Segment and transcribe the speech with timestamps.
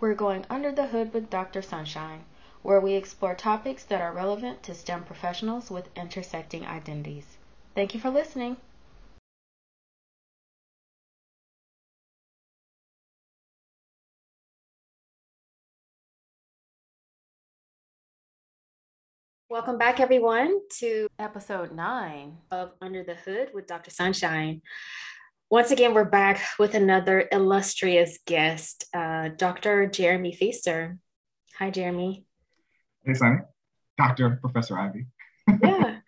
[0.00, 1.60] we're going under the hood with Dr.
[1.60, 2.24] Sunshine,
[2.62, 7.36] where we explore topics that are relevant to STEM professionals with intersecting identities.
[7.74, 8.58] Thank you for listening.
[19.50, 23.90] Welcome back, everyone, to episode nine of Under the Hood with Dr.
[23.90, 24.60] Sunshine.
[25.50, 29.86] Once again, we're back with another illustrious guest, uh, Dr.
[29.86, 30.98] Jeremy Feaster.
[31.58, 32.26] Hi, Jeremy.
[33.02, 33.38] Hey, Sunny.
[33.96, 34.38] Dr.
[34.42, 35.06] Professor Ivy.
[35.62, 35.96] yeah.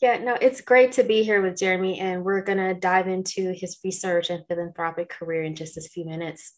[0.00, 3.52] Yeah, no, it's great to be here with Jeremy, and we're going to dive into
[3.52, 6.54] his research and philanthropic career in just a few minutes.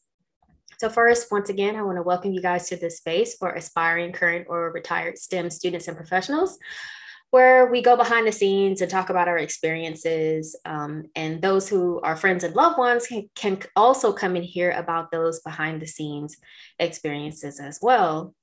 [0.78, 4.12] So first, once again, I want to welcome you guys to this space for aspiring,
[4.12, 6.58] current, or retired STEM students and professionals,
[7.30, 10.56] where we go behind the scenes and talk about our experiences.
[10.64, 14.72] Um, and those who are friends and loved ones can, can also come and hear
[14.72, 16.36] about those behind the scenes
[16.78, 18.34] experiences as well.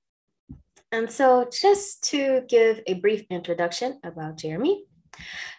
[0.92, 4.86] And so, just to give a brief introduction about Jeremy,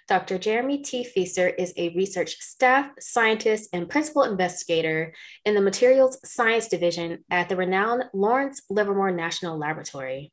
[0.08, 0.38] Dr.
[0.38, 1.04] Jeremy T.
[1.04, 5.12] Feaster is a research staff, scientist, and principal investigator
[5.44, 10.32] in the Materials Science Division at the renowned Lawrence Livermore National Laboratory.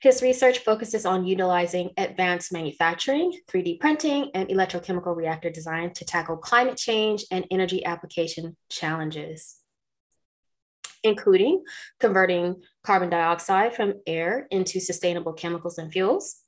[0.00, 6.36] His research focuses on utilizing advanced manufacturing, 3D printing, and electrochemical reactor design to tackle
[6.36, 9.56] climate change and energy application challenges,
[11.02, 11.64] including
[12.00, 16.42] converting carbon dioxide from air into sustainable chemicals and fuels,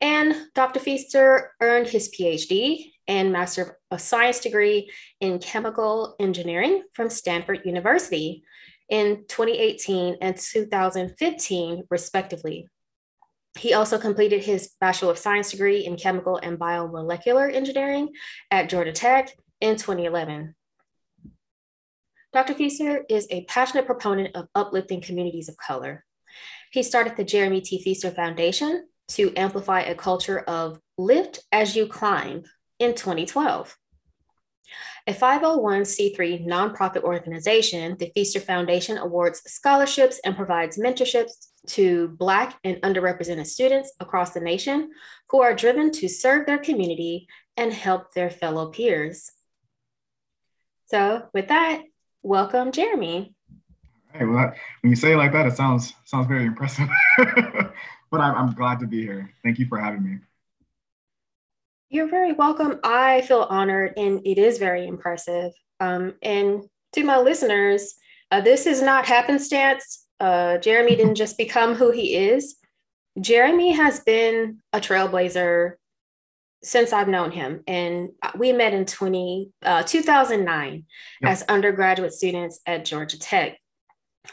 [0.00, 0.80] and Dr.
[0.80, 8.42] Feaster earned his PhD and Master of Science degree in Chemical Engineering from Stanford University
[8.88, 12.68] in 2018 and 2015, respectively.
[13.58, 18.10] He also completed his Bachelor of Science degree in Chemical and Biomolecular Engineering
[18.50, 20.54] at Georgia Tech in 2011.
[22.32, 22.54] Dr.
[22.54, 26.04] Feaster is a passionate proponent of uplifting communities of color.
[26.72, 27.80] He started the Jeremy T.
[27.80, 32.44] Feaster Foundation, to amplify a culture of lift as you climb
[32.78, 33.76] in 2012.
[35.06, 42.76] A 501c3 nonprofit organization, the Feaster Foundation awards scholarships and provides mentorships to Black and
[42.82, 44.90] underrepresented students across the nation
[45.30, 47.26] who are driven to serve their community
[47.56, 49.30] and help their fellow peers.
[50.86, 51.82] So, with that,
[52.22, 53.34] welcome, Jeremy.
[54.12, 56.88] Hey, well, that, when you say it like that, it sounds sounds very impressive.
[57.18, 59.32] but I'm, I'm glad to be here.
[59.42, 60.18] Thank you for having me.
[61.94, 62.80] You're very welcome.
[62.82, 65.52] I feel honored, and it is very impressive.
[65.78, 67.94] Um, and to my listeners,
[68.32, 70.04] uh, this is not happenstance.
[70.18, 72.56] Uh, Jeremy didn't just become who he is.
[73.20, 75.74] Jeremy has been a trailblazer
[76.64, 77.62] since I've known him.
[77.68, 80.84] And we met in 20, uh, 2009
[81.22, 81.30] yep.
[81.30, 83.56] as undergraduate students at Georgia Tech.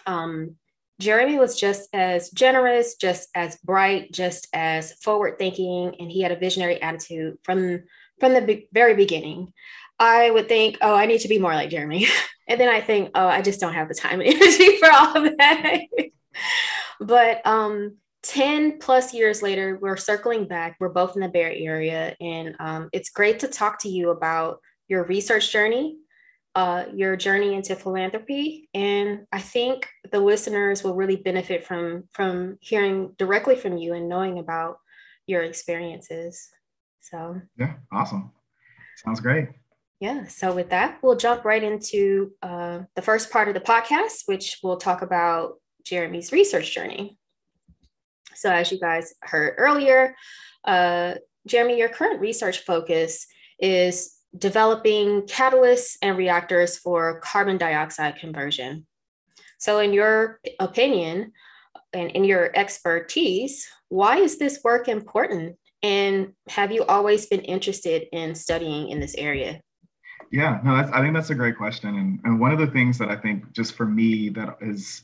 [0.08, 0.56] Um,
[1.01, 6.31] Jeremy was just as generous, just as bright, just as forward thinking, and he had
[6.31, 7.84] a visionary attitude from
[8.19, 9.51] from the be- very beginning.
[10.00, 12.07] I would think, oh, I need to be more like Jeremy.
[12.47, 15.25] and then I think, oh, I just don't have the time and energy for all
[15.25, 15.79] of that.
[17.00, 20.78] but um, 10 plus years later, we're circling back.
[20.79, 24.59] We're both in the Bay Area, and um, it's great to talk to you about
[24.88, 25.97] your research journey
[26.56, 28.69] uh, your journey into philanthropy.
[28.73, 34.09] And I think the listeners will really benefit from from hearing directly from you and
[34.09, 34.78] knowing about
[35.28, 36.50] your experiences.
[37.00, 38.31] So yeah, awesome.
[38.97, 39.47] Sounds great.
[40.00, 40.25] Yeah.
[40.25, 44.57] So with that, we'll jump right into uh, the first part of the podcast, which
[44.63, 45.53] will talk about
[45.85, 47.18] Jeremy's research journey.
[48.33, 50.16] So as you guys heard earlier,
[50.66, 53.28] uh, Jeremy, your current research focus
[53.59, 58.86] is developing catalysts and reactors for carbon dioxide conversion.
[59.58, 61.34] So, in your opinion
[61.94, 65.58] and in your expertise, why is this work important?
[65.84, 69.62] And have you always been interested in studying in this area?
[70.31, 71.98] Yeah, no, I think that's a great question.
[71.98, 75.04] And, and one of the things that I think just for me that is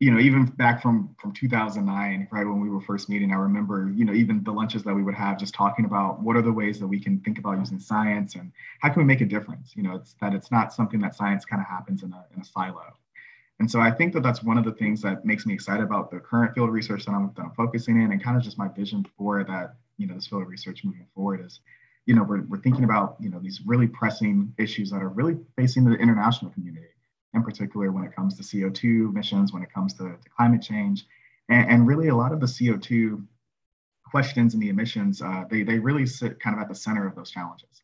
[0.00, 3.90] you know, even back from from 2009, right when we were first meeting, I remember,
[3.92, 6.52] you know, even the lunches that we would have, just talking about what are the
[6.52, 9.72] ways that we can think about using science and how can we make a difference.
[9.74, 12.40] You know, it's that it's not something that science kind of happens in a in
[12.40, 12.84] a silo.
[13.58, 16.12] And so I think that that's one of the things that makes me excited about
[16.12, 18.56] the current field of research that I'm, that I'm focusing in, and kind of just
[18.56, 21.58] my vision for that, you know, this field of research moving forward is,
[22.06, 25.36] you know, we're we're thinking about you know these really pressing issues that are really
[25.56, 26.87] facing the international community
[27.34, 31.06] in particular when it comes to CO2 emissions, when it comes to, to climate change.
[31.48, 33.24] And, and, really, a lot of the CO2
[34.04, 37.14] questions and the emissions, uh, they, they really sit kind of at the center of
[37.14, 37.82] those challenges.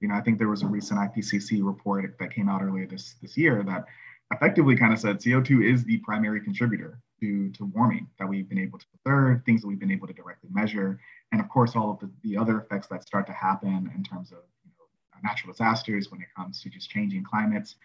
[0.00, 3.16] You know, I think there was a recent IPCC report that came out earlier this,
[3.22, 3.84] this year that
[4.32, 8.58] effectively kind of said CO2 is the primary contributor to, to warming that we've been
[8.58, 10.98] able to observe, things that we've been able to directly measure,
[11.32, 14.32] and of course, all of the, the other effects that start to happen in terms
[14.32, 17.76] of you know, natural disasters when it comes to just changing climates,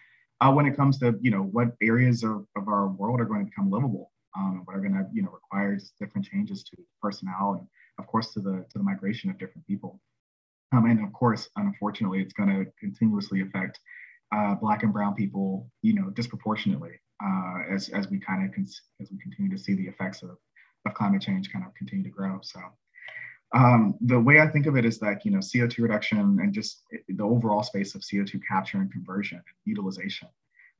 [0.42, 3.44] uh, when it comes to you know what areas of, of our world are going
[3.44, 7.56] to become livable um, what are going to you know require different changes to personnel
[7.58, 7.66] and
[7.98, 10.00] of course to the to the migration of different people.
[10.72, 13.78] Um, and of course, unfortunately, it's going to continuously affect
[14.34, 16.92] uh, Black and Brown people, you know, disproportionately
[17.22, 20.30] uh, as, as we kind of cons- as we continue to see the effects of,
[20.86, 22.40] of climate change kind of continue to grow.
[22.42, 22.60] So
[23.54, 26.82] um, the way I think of it is that you know CO2 reduction and just
[27.08, 30.28] the overall space of CO2 capture and conversion and utilization.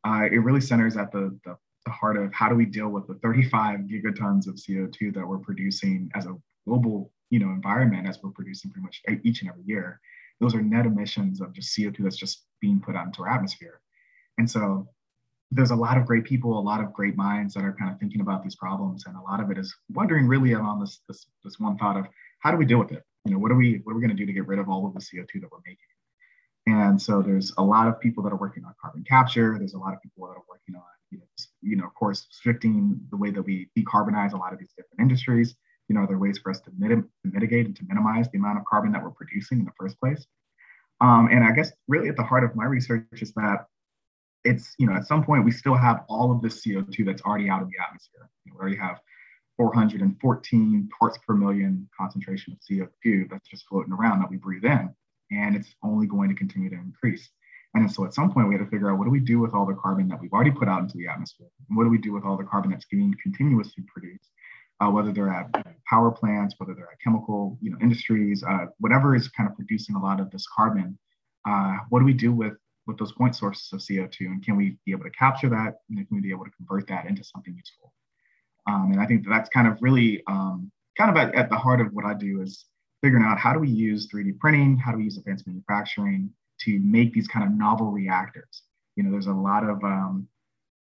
[0.04, 3.06] Uh, it really centers at the, the, the heart of how do we deal with
[3.06, 6.34] the 35 gigatons of CO2 that we're producing as a
[6.66, 10.00] global you know environment as we're producing pretty much each and every year.
[10.40, 13.80] Those are net emissions of just CO2 that's just being put out into our atmosphere.
[14.38, 14.88] And so
[15.50, 17.98] there's a lot of great people, a lot of great minds that are kind of
[17.98, 21.26] thinking about these problems, and a lot of it is wondering really on this this
[21.44, 22.06] this one thought of
[22.42, 23.02] how do we deal with it?
[23.24, 24.68] You know, what are we what are we going to do to get rid of
[24.68, 25.78] all of the CO2 that we're making?
[26.66, 29.56] And so there's a lot of people that are working on carbon capture.
[29.58, 31.24] There's a lot of people that are working on, you know,
[31.60, 35.00] you know, of course, restricting the way that we decarbonize a lot of these different
[35.00, 35.54] industries.
[35.88, 38.58] You know, are there ways for us to, mit- mitigate and to minimize the amount
[38.58, 40.24] of carbon that we're producing in the first place?
[41.00, 43.66] Um, and I guess really at the heart of my research is that
[44.44, 47.48] it's, you know, at some point we still have all of this CO2 that's already
[47.48, 48.30] out of the atmosphere.
[48.46, 49.00] We already have
[49.62, 54.92] 414 parts per million concentration of CO2 that's just floating around that we breathe in.
[55.30, 57.28] And it's only going to continue to increase.
[57.74, 59.54] And so at some point, we had to figure out what do we do with
[59.54, 61.46] all the carbon that we've already put out into the atmosphere?
[61.68, 64.30] And what do we do with all the carbon that's being continuously produced?
[64.80, 65.48] Uh, whether they're at
[65.88, 69.94] power plants, whether they're at chemical you know, industries, uh, whatever is kind of producing
[69.94, 70.98] a lot of this carbon,
[71.48, 72.54] uh, what do we do with,
[72.88, 74.22] with those point sources of CO2?
[74.22, 75.76] And can we be able to capture that?
[75.88, 77.92] And can we be able to convert that into something useful?
[78.68, 81.56] Um, and I think that that's kind of really um, kind of at, at the
[81.56, 82.64] heart of what I do is
[83.02, 86.30] figuring out how do we use 3D printing, how do we use advanced manufacturing
[86.60, 88.62] to make these kind of novel reactors.
[88.96, 90.28] You know, there's a lot of um,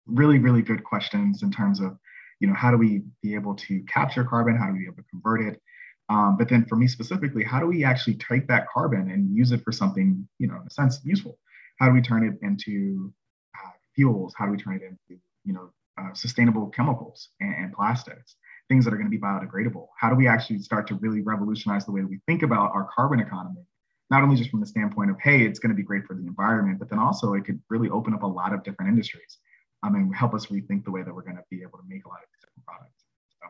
[0.05, 1.97] really, really good questions in terms of,
[2.39, 4.57] you know, how do we be able to capture carbon?
[4.57, 5.61] How do we be able to convert it?
[6.09, 9.51] Um, but then for me specifically, how do we actually take that carbon and use
[9.51, 11.37] it for something, you know, in a sense, useful?
[11.77, 13.13] How do we turn it into
[13.55, 14.33] uh, fuels?
[14.35, 18.35] How do we turn it into, you know, uh, sustainable chemicals and, and, plastics,
[18.69, 19.87] things that are going to be biodegradable?
[19.97, 22.87] How do we actually start to really revolutionize the way that we think about our
[22.95, 23.65] carbon economy?
[24.09, 26.25] Not only just from the standpoint of, hey, it's going to be great for the
[26.25, 29.37] environment, but then also it could really open up a lot of different industries
[29.83, 32.05] um, and help us rethink the way that we're going to be able to make
[32.05, 33.03] a lot of different products.
[33.41, 33.47] So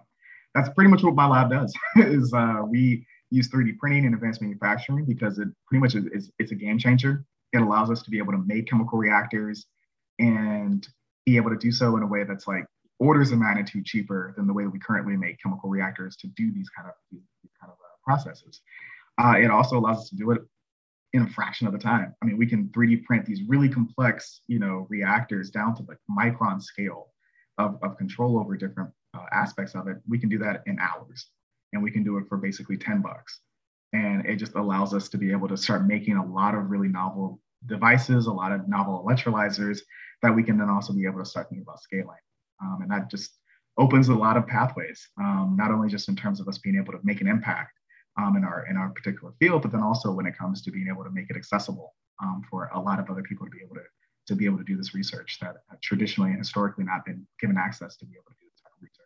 [0.53, 4.41] that's pretty much what my lab does is uh, we use 3D printing and advanced
[4.41, 7.23] manufacturing because it pretty much is, is it's a game changer.
[7.53, 9.65] It allows us to be able to make chemical reactors
[10.19, 10.87] and
[11.29, 12.65] be able to do so in a way that's like
[12.99, 16.69] orders of magnitude cheaper than the way we currently make chemical reactors to do these
[16.69, 17.21] kind of these,
[17.61, 18.61] kind of uh, processes.
[19.21, 20.41] Uh, it also allows us to do it
[21.13, 22.13] in a fraction of the time.
[22.21, 25.97] I mean, we can 3D print these really complex, you know, reactors down to like
[26.09, 27.07] micron scale
[27.57, 29.97] of, of control over different uh, aspects of it.
[30.07, 31.27] We can do that in hours,
[31.73, 33.39] and we can do it for basically 10 bucks.
[33.93, 36.89] And it just allows us to be able to start making a lot of really
[36.89, 39.79] novel devices, a lot of novel electrolyzers
[40.21, 42.17] that we can then also be able to start thinking about scaling.
[42.61, 43.31] Um, and that just
[43.77, 46.91] opens a lot of pathways, um, not only just in terms of us being able
[46.91, 47.71] to make an impact
[48.17, 50.87] um, in our in our particular field, but then also when it comes to being
[50.89, 53.75] able to make it accessible um, for a lot of other people to be able
[53.75, 53.83] to
[54.27, 57.95] to be able to do this research that traditionally and historically not been given access
[57.97, 59.05] to be able to do this type of research.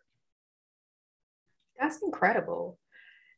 [1.80, 2.78] That's incredible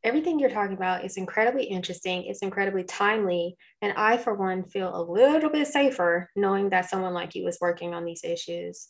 [0.05, 2.25] everything you're talking about is incredibly interesting.
[2.25, 3.57] It's incredibly timely.
[3.81, 7.57] And I, for one, feel a little bit safer knowing that someone like you is
[7.59, 8.87] working on these issues.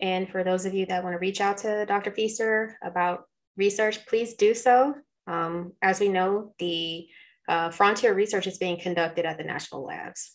[0.00, 2.10] And for those of you that want to reach out to Dr.
[2.10, 3.24] Feaster about
[3.56, 4.94] research, please do so.
[5.26, 7.06] Um, as we know, the
[7.48, 10.32] uh, frontier research is being conducted at the national labs.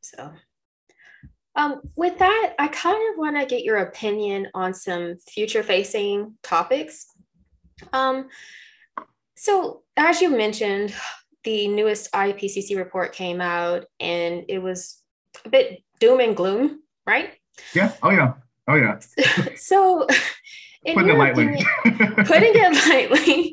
[0.00, 0.32] So,
[1.56, 6.34] um, with that, I kind of want to get your opinion on some future facing
[6.42, 7.06] topics.
[7.92, 8.28] Um,
[9.38, 10.92] so, as you mentioned,
[11.44, 15.00] the newest IPCC report came out and it was
[15.44, 17.30] a bit doom and gloom, right?
[17.74, 17.92] Yeah.
[18.02, 18.34] Oh, yeah.
[18.66, 18.98] Oh, yeah.
[19.56, 20.06] so,
[20.84, 21.64] putting it lightly.
[21.84, 23.52] Opinion, putting it lightly.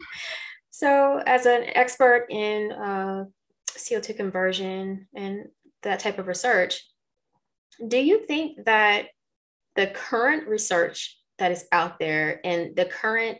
[0.71, 3.25] So, as an expert in uh,
[3.69, 5.45] CO2 conversion and
[5.83, 6.83] that type of research,
[7.87, 9.05] do you think that
[9.75, 13.37] the current research that is out there and the current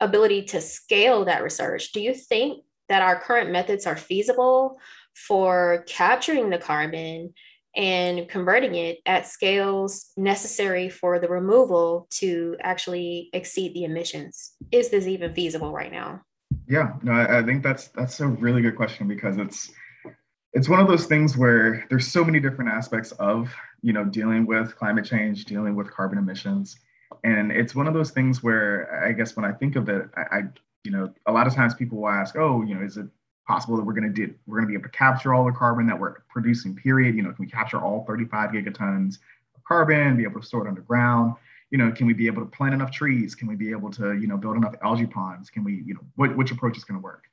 [0.00, 4.78] ability to scale that research, do you think that our current methods are feasible
[5.14, 7.34] for capturing the carbon
[7.76, 14.52] and converting it at scales necessary for the removal to actually exceed the emissions.
[14.72, 16.22] Is this even feasible right now?
[16.66, 19.70] Yeah, no, I, think that's that's a really good question because it's
[20.54, 24.46] it's one of those things where there's so many different aspects of you know dealing
[24.46, 26.78] with climate change, dealing with carbon emissions,
[27.24, 30.20] and it's one of those things where I guess when I think of it, I,
[30.20, 30.42] I
[30.84, 33.06] you know a lot of times people will ask, oh, you know, is it
[33.46, 35.52] possible that we're going to do we're going to be able to capture all the
[35.52, 37.14] carbon that we're producing period?
[37.14, 39.18] You know can we capture all 35 gigatons
[39.56, 41.34] of carbon be able to store it underground?
[41.70, 43.34] You know can we be able to plant enough trees?
[43.34, 45.50] Can we be able to you know build enough algae ponds?
[45.50, 47.24] Can we you know what, which approach is going to work?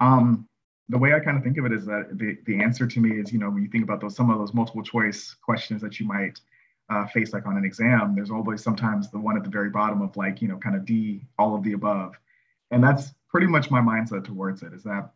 [0.00, 0.48] Um,
[0.88, 3.18] the way i kind of think of it is that the, the answer to me
[3.18, 5.98] is you know when you think about those some of those multiple choice questions that
[5.98, 6.40] you might
[6.90, 10.02] uh, face like on an exam there's always sometimes the one at the very bottom
[10.02, 12.14] of like you know kind of d all of the above
[12.70, 15.10] and that's pretty much my mindset towards it is that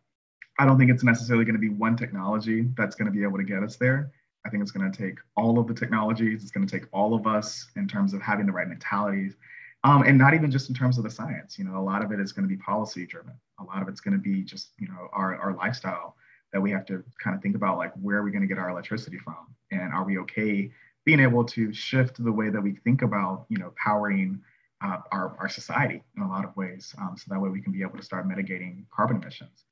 [0.59, 3.37] I don't think it's necessarily going to be one technology that's going to be able
[3.37, 4.11] to get us there.
[4.45, 6.41] I think it's going to take all of the technologies.
[6.41, 9.35] It's going to take all of us in terms of having the right mentalities,
[9.83, 11.59] um, and not even just in terms of the science.
[11.59, 13.33] You know, a lot of it is going to be policy driven.
[13.59, 16.15] A lot of it's going to be just you know our our lifestyle
[16.53, 18.57] that we have to kind of think about like where are we going to get
[18.57, 20.71] our electricity from, and are we okay
[21.07, 24.41] being able to shift the way that we think about you know powering
[24.83, 27.71] uh, our our society in a lot of ways, um, so that way we can
[27.71, 29.63] be able to start mitigating carbon emissions.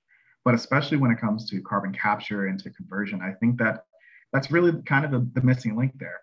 [0.46, 3.84] But especially when it comes to carbon capture and to conversion, I think that
[4.32, 6.22] that's really kind of the, the missing link there.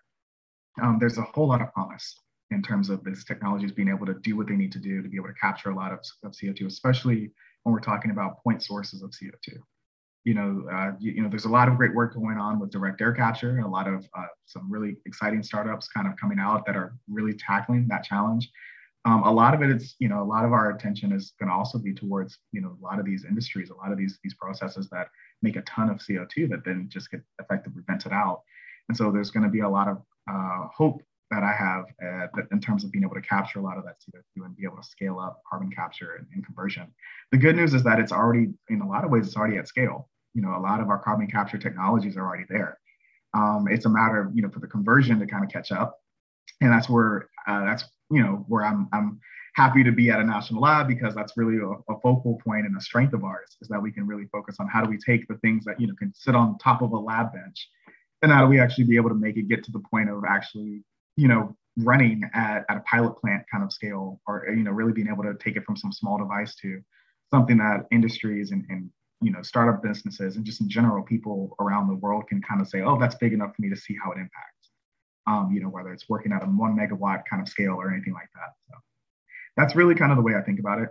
[0.81, 4.15] Um, there's a whole lot of promise in terms of these technologies being able to
[4.15, 6.31] do what they need to do to be able to capture a lot of, of
[6.31, 7.29] CO2, especially
[7.61, 9.57] when we're talking about point sources of CO2.
[10.23, 12.71] You know, uh, you, you, know, there's a lot of great work going on with
[12.71, 16.65] direct air capture, a lot of uh, some really exciting startups kind of coming out
[16.65, 18.49] that are really tackling that challenge.
[19.05, 21.49] Um, a lot of it is you know a lot of our attention is going
[21.49, 24.17] to also be towards you know a lot of these industries a lot of these
[24.23, 25.09] these processes that
[25.41, 28.41] make a ton of co2 that then just get effectively vented out.
[28.87, 29.97] And so there's going to be a lot of
[30.31, 31.01] uh, hope
[31.31, 33.95] that i have uh, in terms of being able to capture a lot of that
[34.01, 36.87] co2 and be able to scale up carbon capture and, and conversion.
[37.31, 39.67] The good news is that it's already in a lot of ways it's already at
[39.67, 42.79] scale you know a lot of our carbon capture technologies are already there.
[43.33, 45.99] Um, it's a matter of you know for the conversion to kind of catch up.
[46.61, 49.19] And that's where uh, that's you know where I'm I'm
[49.55, 52.75] happy to be at a national lab because that's really a, a, focal point and
[52.75, 55.27] a strength of ours is that we can really focus on how do we take
[55.27, 57.69] the things that you know can sit on top of a lab bench
[58.21, 60.23] and how do we actually be able to make it get to the point of
[60.27, 60.83] actually
[61.15, 64.91] you know running at, at a pilot plant kind of scale or you know really
[64.91, 66.81] being able to take it from some small device to
[67.31, 68.89] something that industries and, and
[69.23, 72.67] you know startup businesses and just in general people around the world can kind of
[72.67, 74.63] say oh that's big enough for me to see how it impacts
[75.27, 78.13] um, you know, whether it's working at a one megawatt kind of scale or anything
[78.13, 78.53] like that.
[78.69, 78.75] So
[79.55, 80.89] that's really kind of the way I think about it.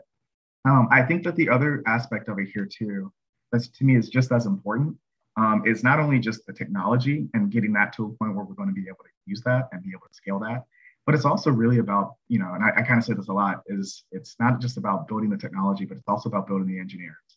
[0.64, 3.12] Um, I think that the other aspect of it here too,
[3.50, 4.96] that's to me is just as important,
[5.36, 8.54] um, is not only just the technology and getting that to a point where we're
[8.54, 10.64] going to be able to use that and be able to scale that,
[11.04, 13.32] but it's also really about, you know, and I, I kind of say this a
[13.32, 16.78] lot, is it's not just about building the technology, but it's also about building the
[16.78, 17.31] engineers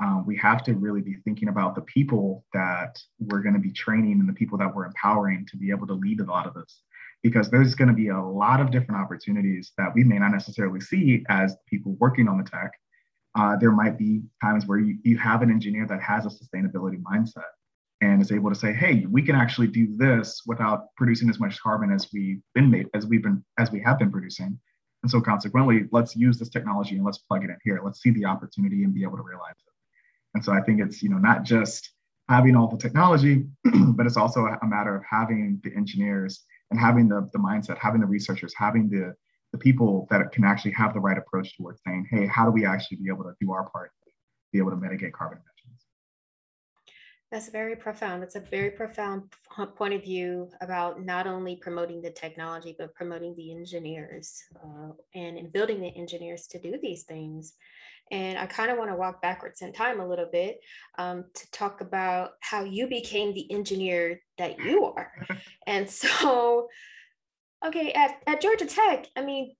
[0.00, 3.72] um, we have to really be thinking about the people that we're going to be
[3.72, 6.54] training and the people that we're empowering to be able to lead a lot of
[6.54, 6.82] this.
[7.22, 10.80] Because there's going to be a lot of different opportunities that we may not necessarily
[10.80, 12.70] see as people working on the tech.
[13.36, 17.02] Uh, there might be times where you, you have an engineer that has a sustainability
[17.02, 17.42] mindset
[18.00, 21.60] and is able to say hey we can actually do this without producing as much
[21.60, 24.58] carbon as we've been made as we've been as we have been producing.
[25.02, 27.80] And so consequently let's use this technology and let's plug it in here.
[27.84, 29.67] Let's see the opportunity and be able to realize it
[30.38, 31.90] and so I think it's, you know, not just
[32.28, 33.44] having all the technology,
[33.96, 38.00] but it's also a matter of having the engineers and having the, the mindset, having
[38.00, 39.16] the researchers, having the,
[39.50, 42.64] the people that can actually have the right approach towards saying, hey, how do we
[42.64, 43.90] actually be able to do our part,
[44.52, 45.86] be able to mitigate carbon emissions?
[47.32, 48.22] That's very profound.
[48.22, 49.32] That's a very profound
[49.74, 55.36] point of view about not only promoting the technology, but promoting the engineers uh, and,
[55.36, 57.54] and building the engineers to do these things.
[58.10, 60.60] And I kind of want to walk backwards in time a little bit
[60.98, 65.12] um, to talk about how you became the engineer that you are.
[65.66, 66.68] and so,
[67.64, 69.54] okay, at, at Georgia Tech, I mean,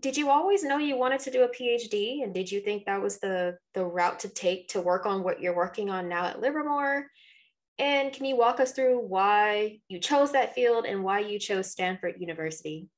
[0.00, 2.24] did you always know you wanted to do a PhD?
[2.24, 5.40] And did you think that was the, the route to take to work on what
[5.40, 7.06] you're working on now at Livermore?
[7.78, 11.70] And can you walk us through why you chose that field and why you chose
[11.70, 12.88] Stanford University?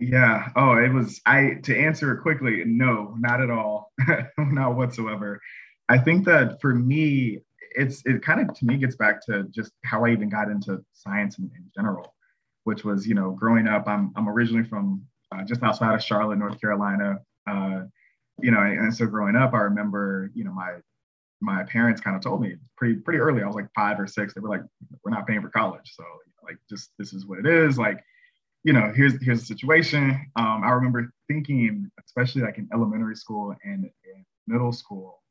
[0.00, 0.48] Yeah.
[0.56, 2.64] Oh, it was I to answer it quickly.
[2.64, 3.92] No, not at all.
[4.38, 5.40] not whatsoever.
[5.88, 7.40] I think that for me,
[7.76, 10.82] it's it kind of to me gets back to just how I even got into
[10.94, 12.14] science in, in general,
[12.64, 13.86] which was you know growing up.
[13.86, 15.02] I'm I'm originally from
[15.32, 17.18] uh, just outside of Charlotte, North Carolina.
[17.46, 17.82] Uh,
[18.40, 20.76] you know, and so growing up, I remember you know my
[21.42, 23.42] my parents kind of told me pretty pretty early.
[23.42, 24.32] I was like five or six.
[24.32, 24.62] They were like,
[25.04, 26.04] "We're not paying for college, so
[26.42, 28.02] like just this is what it is." Like,
[28.64, 30.10] you know, here's here's the situation.
[30.36, 33.90] Um, I remember thinking, especially like in elementary school and
[34.46, 35.22] middle school,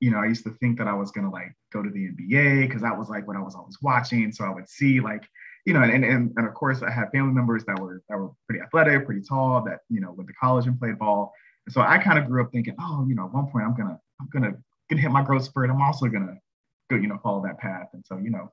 [0.00, 2.66] you know, I used to think that I was gonna like go to the NBA
[2.66, 4.32] because that was like what I was always watching.
[4.32, 5.28] So I would see like,
[5.66, 8.30] you know, and, and and of course I had family members that were that were
[8.48, 11.32] pretty athletic, pretty tall, that you know went to college and played ball.
[11.66, 13.74] And so I kind of grew up thinking, oh, you know, at one point I'm
[13.74, 14.54] gonna I'm gonna
[14.88, 15.68] gonna hit my growth spurt.
[15.68, 16.36] I'm also gonna
[16.88, 17.88] go, you know, follow that path.
[17.92, 18.50] And so, you know,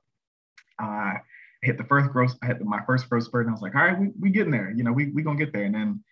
[0.78, 1.20] I
[1.64, 3.82] hit the first growth, I hit my first growth spurt, and I was like, all
[3.82, 4.72] right, we we getting there.
[4.74, 5.64] You know, we we gonna get there.
[5.64, 6.04] And then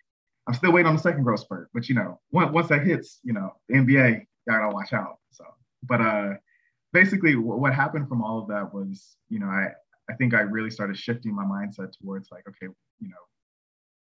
[0.47, 1.69] I'm still waiting on the second growth spurt.
[1.73, 5.17] But you know, once once that hits, you know, the NBA, y'all gotta watch out.
[5.31, 5.45] So,
[5.83, 6.33] but uh,
[6.91, 9.69] basically, what happened from all of that was, you know, I
[10.09, 13.15] I think I really started shifting my mindset towards like, okay, you know,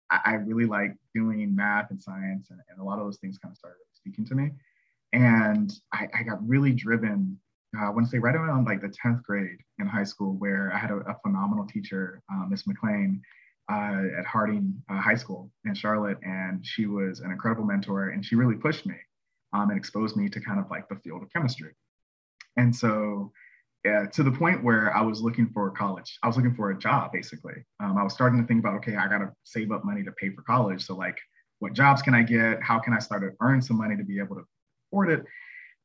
[0.10, 3.38] I, I really like doing math and science, and, and a lot of those things
[3.38, 4.52] kind of started speaking to me.
[5.14, 7.38] And I, I got really driven,
[7.78, 10.72] uh, I want to say right around like the 10th grade in high school, where
[10.74, 13.22] I had a, a phenomenal teacher, uh, Miss McLean,
[13.72, 16.18] uh, at Harding uh, High School in Charlotte.
[16.24, 18.96] And she was an incredible mentor and she really pushed me
[19.54, 21.72] um, and exposed me to kind of like the field of chemistry.
[22.58, 23.32] And so
[23.88, 26.20] uh, to the point where I was looking for college.
[26.22, 27.66] I was looking for a job basically.
[27.80, 30.12] Um, I was starting to think about, okay, I got to save up money to
[30.12, 30.86] pay for college.
[30.86, 31.18] So like,
[31.60, 32.62] what jobs can I get?
[32.62, 34.44] How can I start to earn some money to be able to
[34.88, 35.26] afford it?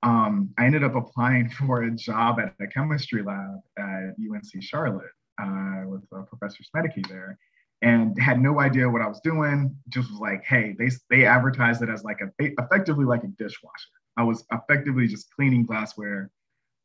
[0.07, 5.11] Um, I ended up applying for a job at a chemistry lab at UNC Charlotte
[5.43, 7.37] uh, with uh, Professor Smedeke there,
[7.83, 9.77] and had no idea what I was doing.
[9.89, 13.91] Just was like, hey, they they advertised it as like a effectively like a dishwasher.
[14.17, 16.31] I was effectively just cleaning glassware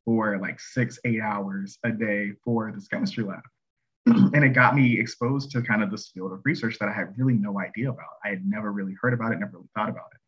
[0.03, 3.43] for like six, eight hours a day for this chemistry lab.
[4.07, 7.13] and it got me exposed to kind of this field of research that I had
[7.17, 8.17] really no idea about.
[8.25, 10.20] I had never really heard about it, never really thought about it.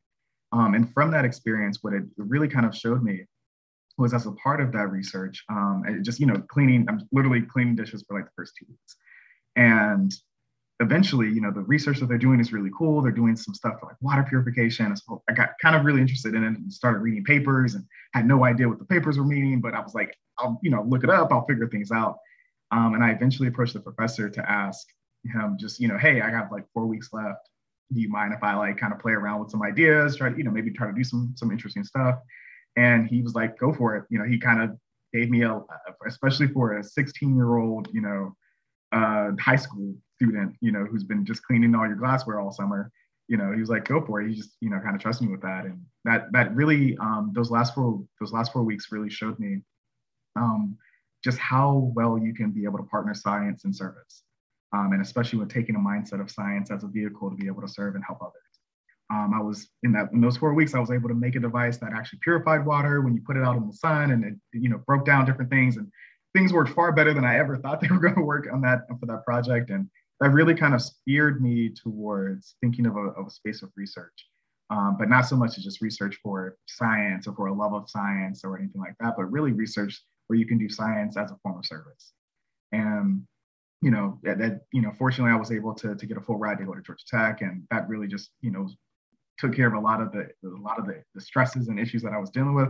[0.54, 3.26] Um, and from that experience, what it really kind of showed me
[3.98, 7.76] was as a part of that research, um, just, you know, cleaning, I'm literally cleaning
[7.76, 8.96] dishes for like the first two weeks.
[9.56, 10.14] And
[10.80, 13.02] eventually, you know, the research that they're doing is really cool.
[13.02, 14.96] They're doing some stuff for like water purification.
[14.96, 18.28] So I got kind of really interested in it and started reading papers and had
[18.28, 21.04] no idea what the papers were meaning, but I was like, I'll, you know, look
[21.04, 22.18] it up, I'll figure things out.
[22.72, 24.88] Um, and I eventually approached the professor to ask
[25.26, 27.48] him just, you know, hey, I have like four weeks left.
[27.92, 30.38] Do you mind if I like kind of play around with some ideas, try to,
[30.38, 32.20] you know, maybe try to do some some interesting stuff?
[32.76, 34.06] And he was like, go for it.
[34.10, 34.78] You know, he kind of
[35.14, 35.62] gave me a,
[36.08, 38.36] especially for a 16 year old, you know,
[38.92, 42.92] uh, high school student, you know, who's been just cleaning all your glassware all summer,
[43.28, 44.30] you know, he was like, go for it.
[44.30, 45.66] He just, you know, kind of trusted me with that.
[45.66, 49.62] And that, that really, um, those last four, those last four weeks really showed me
[50.36, 50.78] um,
[51.24, 54.24] just how well you can be able to partner science and service.
[54.74, 57.62] Um, and especially with taking a mindset of science as a vehicle to be able
[57.62, 58.42] to serve and help others.
[59.12, 61.40] Um, I was in that in those four weeks, I was able to make a
[61.40, 64.34] device that actually purified water when you put it out in the sun, and it
[64.54, 65.88] you know broke down different things, and
[66.34, 68.88] things worked far better than I ever thought they were going to work on that
[69.00, 69.70] for that project.
[69.70, 73.72] And that really kind of steered me towards thinking of a, of a space of
[73.76, 74.28] research,
[74.70, 77.90] um, but not so much as just research for science or for a love of
[77.90, 81.38] science or anything like that, but really research where you can do science as a
[81.44, 82.14] form of service.
[82.72, 83.28] And
[83.84, 86.38] you know that, that you know fortunately I was able to to get a full
[86.38, 88.68] ride to go to Georgia Tech, and that really just you know
[89.38, 92.02] took care of a lot of the a lot of the, the stresses and issues
[92.04, 92.70] that I was dealing with.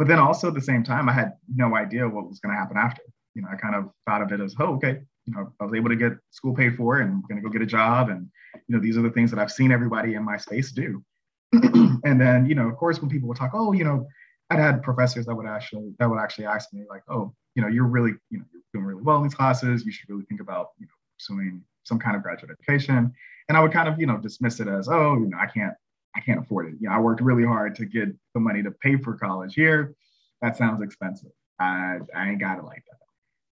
[0.00, 2.58] But then also at the same time, I had no idea what was going to
[2.58, 3.02] happen after.
[3.34, 5.74] You know, I kind of thought of it as, oh, okay, you know, I was
[5.74, 8.08] able to get school paid for and I'm going to go get a job.
[8.08, 8.26] And,
[8.66, 11.04] you know, these are the things that I've seen everybody in my space do.
[11.52, 14.06] and then, you know, of course, when people would talk, oh, you know,
[14.48, 17.68] I'd had professors that would actually, that would actually ask me like, oh, you know,
[17.68, 19.84] you're really, you know, you're doing really well in these classes.
[19.84, 23.12] You should really think about, you know, pursuing some kind of graduate education.
[23.48, 25.74] And I would kind of, you know, dismiss it as, oh, you know, I can't,
[26.14, 26.74] I can't afford it.
[26.80, 29.94] You know, I worked really hard to get the money to pay for college here.
[30.42, 31.32] That sounds expensive.
[31.58, 33.00] I, I ain't got it like that.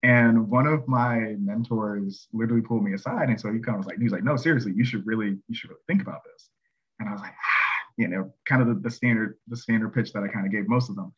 [0.02, 3.28] And one of my mentors literally pulled me aside.
[3.28, 5.38] And so he kind of was like, he was like, no, seriously, you should really,
[5.48, 6.48] you should really think about this.
[7.00, 10.12] And I was like, ah, you know, kind of the, the standard, the standard pitch
[10.12, 11.12] that I kind of gave most of them.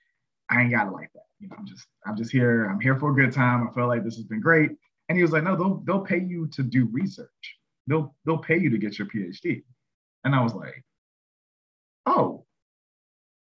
[0.49, 1.28] I ain't got it like that.
[1.41, 2.67] You know, I'm just, I'm just here.
[2.67, 3.67] I'm here for a good time.
[3.67, 4.71] I feel like this has been great.
[5.09, 7.57] And he was like, no, they'll, they'll pay you to do research.
[7.87, 9.63] They'll, they'll pay you to get your PhD.
[10.25, 10.85] And I was like,
[12.07, 12.45] oh,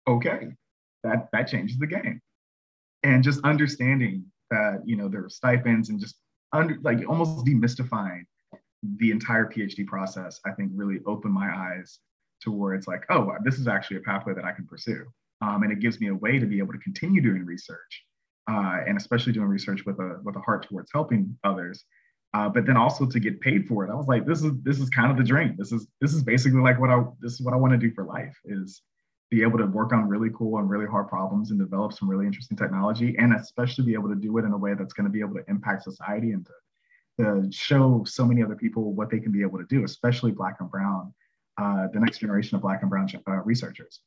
[0.07, 0.53] okay,
[1.03, 2.21] that, that changes the game.
[3.03, 6.15] And just understanding that you know there are stipends and just
[6.53, 8.25] under like almost demystifying
[8.97, 11.99] the entire PhD process, I think really opened my eyes
[12.41, 15.05] towards like, oh, this is actually a pathway that I can pursue.
[15.41, 18.03] Um, and it gives me a way to be able to continue doing research,
[18.49, 21.83] uh, and especially doing research with a with a heart towards helping others.
[22.33, 24.79] Uh, but then also to get paid for it, I was like, this is this
[24.79, 25.55] is kind of the dream.
[25.57, 27.93] This is this is basically like what I this is what I want to do
[27.93, 28.81] for life is
[29.31, 32.25] be able to work on really cool and really hard problems and develop some really
[32.25, 35.11] interesting technology, and especially be able to do it in a way that's going to
[35.11, 39.19] be able to impact society and to, to show so many other people what they
[39.19, 41.13] can be able to do, especially Black and Brown,
[41.57, 44.01] uh, the next generation of Black and Brown uh, researchers.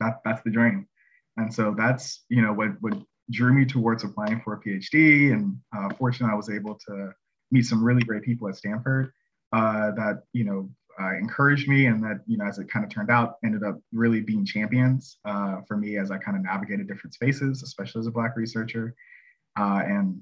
[0.00, 0.86] That, that's the dream.
[1.36, 2.94] And so that's, you know, what, what
[3.30, 5.32] drew me towards applying for a PhD.
[5.32, 7.12] And uh, fortunately, I was able to
[7.50, 9.12] meet some really great people at Stanford
[9.52, 12.90] uh, that, you know, uh, encouraged me and that, you know, as it kind of
[12.90, 16.88] turned out, ended up really being champions uh, for me as I kind of navigated
[16.88, 18.94] different spaces, especially as a Black researcher.
[19.56, 20.20] Uh, and,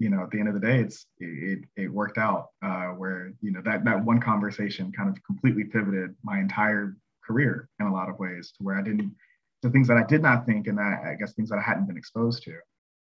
[0.00, 3.32] you know, at the end of the day, it's it, it worked out uh, where,
[3.40, 7.92] you know, that, that one conversation kind of completely pivoted my entire career in a
[7.92, 9.14] lot of ways to where I didn't,
[9.62, 11.86] the things that I did not think and that I guess things that I hadn't
[11.86, 12.56] been exposed to.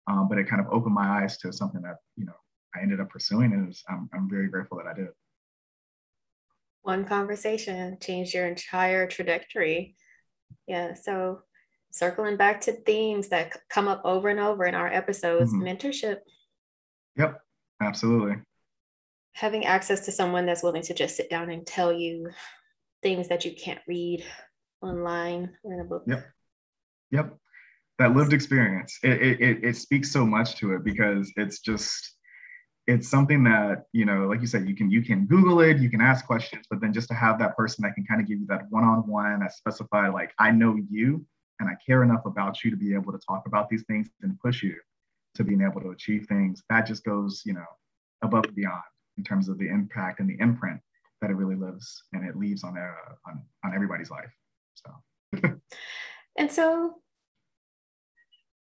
[0.09, 2.37] Um, but it kind of opened my eyes to something that, you know,
[2.75, 5.09] I ended up pursuing and was, I'm, I'm very grateful that I did
[6.87, 9.97] one conversation changed your entire trajectory.
[10.69, 10.95] Yeah.
[10.95, 11.41] So
[11.91, 15.65] circling back to themes that come up over and over in our episodes, mm-hmm.
[15.65, 16.19] mentorship.
[17.17, 17.41] Yep,
[17.83, 18.37] absolutely.
[19.33, 22.31] Having access to someone that's willing to just sit down and tell you
[23.03, 24.25] things that you can't read
[24.83, 26.05] online or in a book.
[26.07, 26.27] Yep.
[27.11, 27.37] Yep.
[27.99, 28.99] That lived experience.
[29.03, 32.17] It, it, it speaks so much to it because it's just
[32.87, 35.91] it's something that you know like you said you can you can google it you
[35.91, 38.39] can ask questions but then just to have that person that can kind of give
[38.39, 41.25] you that one-on-one that specify like i know you
[41.61, 44.39] and i care enough about you to be able to talk about these things and
[44.41, 44.77] push you
[45.35, 47.67] to being able to achieve things that just goes you know
[48.23, 48.83] above and beyond
[49.19, 50.81] in terms of the impact and the imprint
[51.21, 54.31] that it really lives and it leaves on their on, on everybody's life
[54.75, 55.51] so
[56.39, 56.95] and so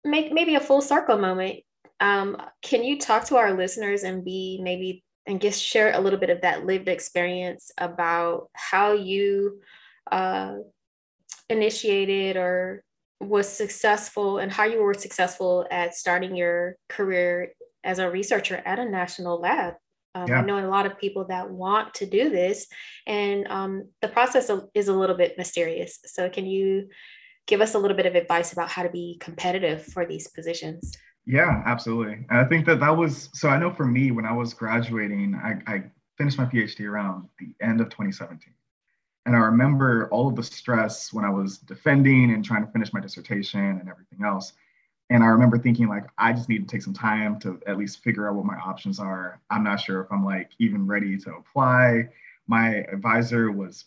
[0.04, 1.60] make maybe a full circle moment
[2.00, 6.18] um, can you talk to our listeners and be maybe and just share a little
[6.18, 9.60] bit of that lived experience about how you
[10.12, 10.56] uh,
[11.48, 12.84] initiated or
[13.20, 18.78] was successful and how you were successful at starting your career as a researcher at
[18.78, 19.74] a national lab.
[20.14, 20.38] Um, yeah.
[20.38, 22.66] I know a lot of people that want to do this,
[23.06, 25.98] and um, the process is a little bit mysterious.
[26.06, 26.88] So, can you
[27.46, 30.96] give us a little bit of advice about how to be competitive for these positions?
[31.26, 32.26] Yeah, absolutely.
[32.30, 33.48] And I think that that was so.
[33.48, 35.84] I know for me, when I was graduating, I, I
[36.18, 38.54] finished my PhD around the end of 2017.
[39.26, 42.92] And I remember all of the stress when I was defending and trying to finish
[42.92, 44.52] my dissertation and everything else.
[45.10, 48.02] And I remember thinking like, I just need to take some time to at least
[48.02, 49.40] figure out what my options are.
[49.50, 52.08] I'm not sure if I'm like even ready to apply.
[52.46, 53.84] My advisor was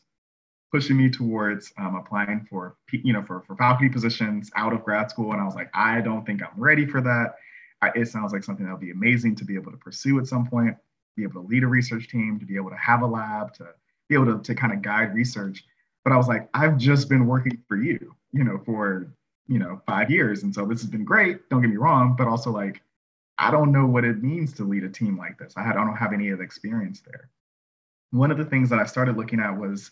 [0.72, 5.10] pushing me towards um, applying for you know for, for faculty positions out of grad
[5.10, 7.36] school and i was like i don't think i'm ready for that
[7.82, 10.28] I, it sounds like something that would be amazing to be able to pursue at
[10.28, 10.76] some point
[11.16, 13.68] be able to lead a research team to be able to have a lab to
[14.10, 15.64] be able to, to kind of guide research
[16.04, 19.12] but i was like i've just been working for you you know for
[19.48, 20.44] you know five years.
[20.44, 22.82] And so this has been great don't get me wrong but also like
[23.38, 25.54] i don't know what it means to lead a team like this.
[25.56, 27.30] I, had, I don't have any of the experience there.
[28.12, 29.92] One of the things that i started looking at was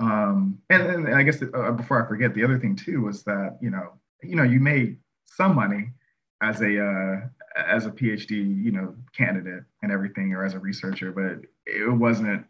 [0.00, 3.58] um, and, and I guess uh, before I forget, the other thing too was that
[3.60, 5.90] you know you know you made some money
[6.40, 7.20] as a uh,
[7.56, 12.44] as a PhD you know candidate and everything, or as a researcher, but it wasn't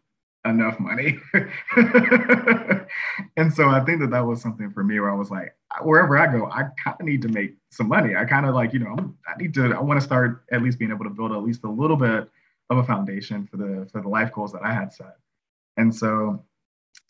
[0.45, 1.19] enough money.
[3.37, 6.17] and so I think that that was something for me where I was like, wherever
[6.19, 8.17] I go, I kind of need to make some money.
[8.17, 10.79] I kind of like, you know, I need to, I want to start at least
[10.79, 12.29] being able to build at least a little bit
[12.71, 15.17] of a foundation for the for the life goals that I had set.
[15.77, 16.45] And so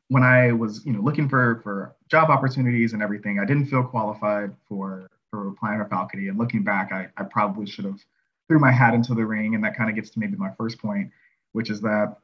[0.09, 3.83] when I was, you know, looking for for job opportunities and everything, I didn't feel
[3.83, 6.29] qualified for for applying for faculty.
[6.29, 8.01] And looking back, I, I probably should have
[8.49, 9.55] threw my hat into the ring.
[9.55, 11.11] And that kind of gets to maybe my first point,
[11.53, 12.17] which is that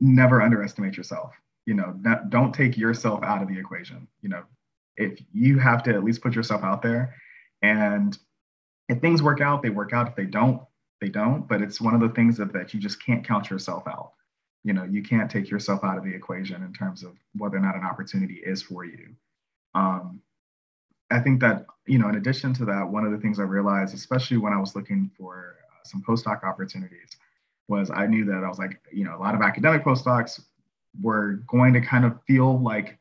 [0.00, 1.34] never underestimate yourself.
[1.66, 4.08] You know, not, don't take yourself out of the equation.
[4.22, 4.42] You know,
[5.00, 7.14] if you have to at least put yourself out there,
[7.62, 8.16] and
[8.88, 10.08] if things work out, they work out.
[10.08, 10.62] If they don't,
[11.00, 11.48] they don't.
[11.48, 14.12] But it's one of the things that, that you just can't count yourself out
[14.62, 17.60] you know you can't take yourself out of the equation in terms of whether or
[17.60, 19.08] not an opportunity is for you
[19.74, 20.20] um,
[21.10, 23.94] i think that you know in addition to that one of the things i realized
[23.94, 27.16] especially when i was looking for uh, some postdoc opportunities
[27.68, 30.40] was i knew that i was like you know a lot of academic postdocs
[31.00, 32.98] were going to kind of feel like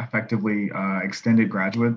[0.00, 1.94] effectively uh, extended graduate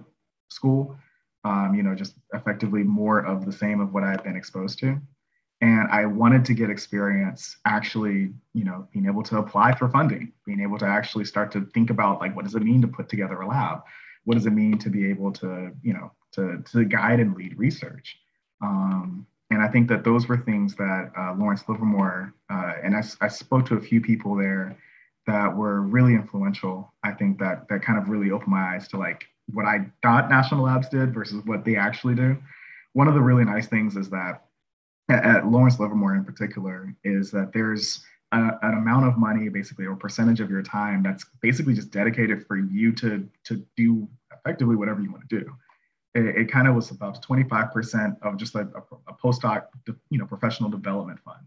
[0.50, 0.96] school
[1.44, 4.80] um, you know just effectively more of the same of what i had been exposed
[4.80, 5.00] to.
[5.62, 10.32] And i wanted to get experience actually you know being able to apply for funding
[10.46, 13.10] being able to actually start to think about like what does it mean to put
[13.10, 13.80] together a lab?
[14.26, 17.58] What does it mean to be able to you know to, to guide and lead
[17.58, 18.18] research?
[18.62, 23.04] Um, and i think that those were things that uh, lawrence livermore uh, and I,
[23.22, 24.78] I spoke to a few people there
[25.28, 28.98] that were really influential i think that that kind of really opened my eyes to
[28.98, 32.38] like what I thought national labs did versus what they actually do.
[32.94, 34.46] One of the really nice things is that
[35.10, 39.96] at, Lawrence Livermore in particular is that there's a, an amount of money, basically, or
[39.96, 45.02] percentage of your time that's basically just dedicated for you to to do effectively whatever
[45.02, 45.52] you want to do.
[46.16, 49.66] It, it kind of was about 25% of just like a, a postdoc,
[50.10, 51.46] you know, professional development fund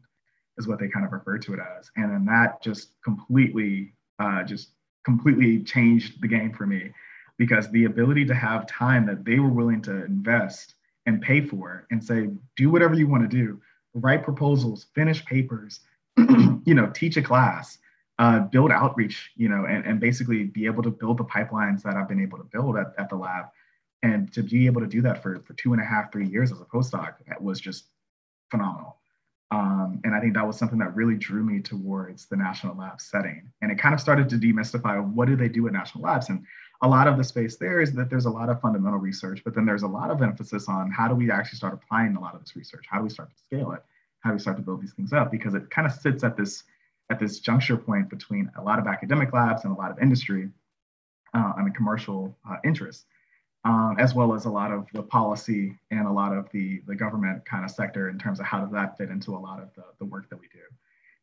[0.58, 4.42] is what they kind of refer to it as, and then that just completely, uh,
[4.42, 4.70] just
[5.04, 6.90] completely changed the game for me
[7.38, 10.74] because the ability to have time that they were willing to invest
[11.06, 13.60] and pay for and say, do whatever you want to do,
[13.94, 15.80] write proposals, finish papers,
[16.16, 17.78] you know, teach a class,
[18.18, 21.94] uh, build outreach, you know, and, and basically be able to build the pipelines that
[21.94, 23.46] I've been able to build at, at the lab.
[24.02, 26.52] And to be able to do that for, for two and a half, three years
[26.52, 27.86] as a postdoc was just
[28.50, 28.98] phenomenal.
[29.52, 33.00] Um, and I think that was something that really drew me towards the national lab
[33.00, 33.50] setting.
[33.62, 36.28] And it kind of started to demystify what do they do at national labs?
[36.30, 36.44] And
[36.82, 39.54] a lot of the space there is that there's a lot of fundamental research, but
[39.54, 42.34] then there's a lot of emphasis on how do we actually start applying a lot
[42.34, 42.84] of this research?
[42.90, 43.82] How do we start to scale it?
[44.20, 45.30] How do we start to build these things up?
[45.30, 46.64] Because it kind of sits at this
[47.08, 50.48] at this juncture point between a lot of academic labs and a lot of industry
[51.34, 53.04] uh, and commercial uh, interests,
[53.66, 56.94] um, as well as a lot of the policy and a lot of the, the
[56.94, 59.74] government kind of sector in terms of how does that fit into a lot of
[59.74, 60.60] the, the work that we do.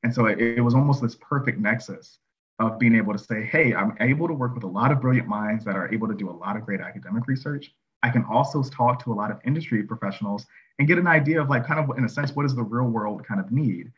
[0.04, 2.20] And so it, it was almost this perfect nexus
[2.60, 5.26] of being able to say, hey, I'm able to work with a lot of brilliant
[5.28, 7.72] minds that are able to do a lot of great academic research.
[8.04, 10.46] I can also talk to a lot of industry professionals
[10.80, 12.90] and get an idea of like kind of in a sense, what is the real
[12.90, 13.94] world kind of need?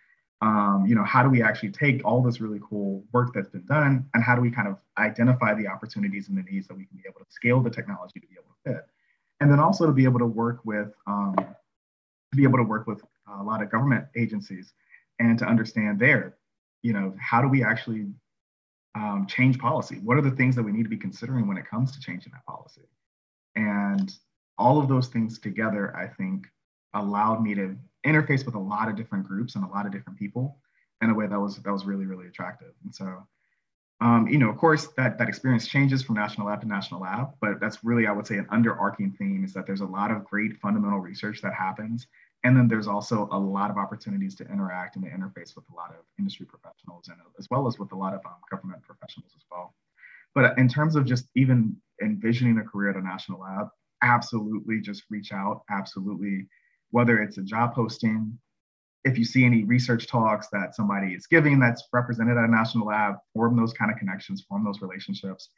[0.46, 3.66] Um, you know, how do we actually take all this really cool work that's been
[3.66, 6.86] done and how do we kind of identify the opportunities and the needs that we
[6.86, 8.86] can be able to scale the technology to be able to fit?
[9.42, 12.86] And then also to be able to work with, um, to be able to work
[12.86, 13.02] with
[13.40, 14.74] a lot of government agencies
[15.18, 16.36] and to understand there,
[16.84, 18.06] you know, how do we actually
[18.94, 19.96] um, change policy?
[20.04, 22.34] What are the things that we need to be considering when it comes to changing
[22.34, 22.88] that policy?
[23.56, 24.14] And
[24.60, 26.46] all of those things together, I think,
[26.94, 30.18] allowed me to interface with a lot of different groups and a lot of different
[30.20, 30.58] people
[31.02, 32.74] in a way that was that was really really attractive.
[32.84, 33.28] And so,
[34.02, 37.30] um, you know, of course, that that experience changes from national lab to national lab,
[37.42, 40.24] but that's really I would say an underarching theme is that there's a lot of
[40.26, 42.08] great fundamental research that happens
[42.46, 45.76] and then there's also a lot of opportunities to interact and to interface with a
[45.76, 49.32] lot of industry professionals and as well as with a lot of um, government professionals
[49.36, 49.74] as well.
[50.36, 53.70] But in terms of just even envisioning a career at a national lab,
[54.04, 55.64] absolutely just reach out.
[55.72, 56.48] Absolutely,
[56.96, 58.40] whether it's a job posting,
[59.04, 62.88] if you see any research talks that somebody is giving that's represented at a national
[62.88, 65.50] lab, form those kind of connections, form those relationships.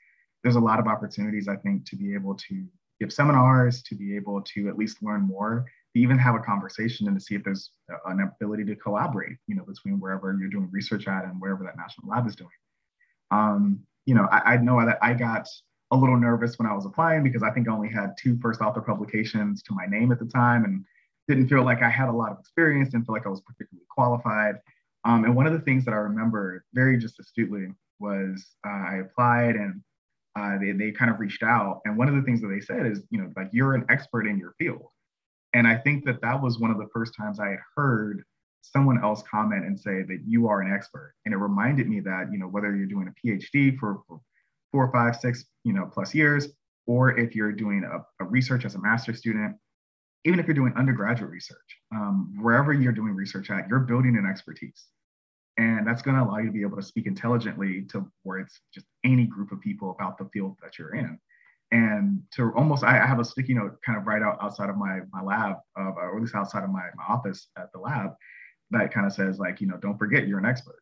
[0.42, 2.66] There's a lot of opportunities, I think, to be able to
[3.00, 7.08] give seminars, to be able to at least learn more to even have a conversation
[7.08, 7.70] and to see if there's
[8.08, 11.78] an ability to collaborate, you know, between wherever you're doing research at and wherever that
[11.78, 12.50] national lab is doing.
[13.30, 15.48] Um, you know, I, I know that I got
[15.92, 18.60] a little nervous when I was applying because I think I only had two first
[18.60, 20.84] author publications to my name at the time and
[21.28, 23.86] didn't feel like I had a lot of experience, didn't feel like I was particularly
[23.90, 24.56] qualified.
[25.06, 27.68] Um, and one of the things that I remember very just astutely
[28.00, 29.82] was uh, I applied and
[30.38, 31.82] uh, they, they kind of reached out.
[31.86, 34.28] And one of the things that they said is, you know, like you're an expert
[34.28, 34.88] in your field.
[35.54, 38.24] And I think that that was one of the first times I had heard
[38.62, 41.16] someone else comment and say that you are an expert.
[41.26, 44.20] And it reminded me that, you know, whether you're doing a PhD for, for
[44.72, 46.50] four, five, six, you know, plus years,
[46.86, 49.56] or if you're doing a, a research as a master's student,
[50.26, 54.26] even if you're doing undergraduate research, um, wherever you're doing research at, you're building an
[54.30, 54.86] expertise.
[55.58, 58.60] And that's going to allow you to be able to speak intelligently to where it's
[58.74, 61.20] just any group of people about the field that you're in.
[61.72, 65.00] And to almost I, have a sticky note kind of right out outside of my
[65.12, 68.12] my lab uh, or at least outside of my, my office at the lab
[68.72, 70.80] that kind of says like you know don't forget you're an expert.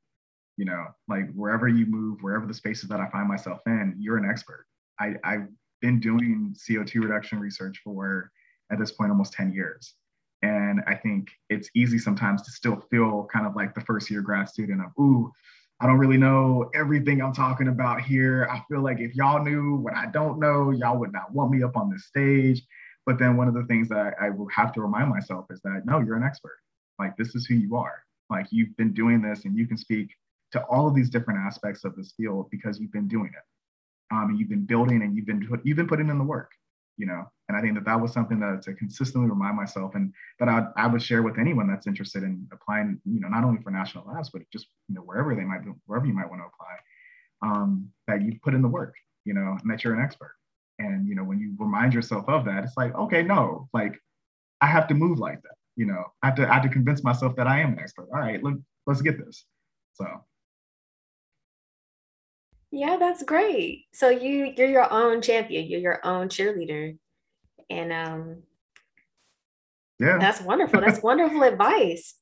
[0.57, 4.17] You know like wherever you move wherever the spaces that i find myself in you're
[4.17, 4.65] an expert.
[4.99, 5.47] I, i've
[5.81, 8.31] been doing co2 reduction research for
[8.71, 9.95] at this point almost 10 years
[10.41, 14.21] and i think it's easy sometimes to still feel kind of like the first year
[14.21, 15.31] grad student of ooh
[15.81, 18.47] I don't really know everything I'm talking about here.
[18.49, 21.63] I feel like if y'all knew what I don't know, y'all would not want me
[21.63, 22.61] up on this stage.
[23.05, 25.59] But then one of the things that I, I will have to remind myself is
[25.63, 26.57] that no, you're an expert.
[26.97, 28.03] Like this is who you are.
[28.29, 30.15] Like you've been doing this and you can speak
[30.53, 34.15] to all of these different aspects of this field because you've been doing it.
[34.15, 36.51] Um, you've been building and you've been you've been putting in the work
[36.97, 40.13] you know and i think that that was something that to consistently remind myself and
[40.39, 43.61] that I, I would share with anyone that's interested in applying you know not only
[43.61, 46.41] for national labs but just you know wherever they might be wherever you might want
[46.41, 46.75] to apply
[47.41, 50.35] um, that you put in the work you know and that you're an expert
[50.79, 53.99] and you know when you remind yourself of that it's like okay no like
[54.61, 57.03] i have to move like that you know i have to i have to convince
[57.03, 58.55] myself that i am an expert all right look
[58.87, 59.45] let's get this
[59.93, 60.05] so
[62.71, 63.85] Yeah, that's great.
[63.93, 65.67] So you you're your own champion.
[65.67, 66.97] You're your own cheerleader,
[67.69, 68.43] and um,
[69.99, 70.81] yeah, that's wonderful.
[70.81, 72.15] That's wonderful advice.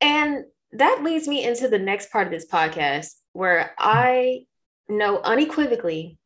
[0.00, 4.46] And that leads me into the next part of this podcast, where I
[4.88, 6.18] know unequivocally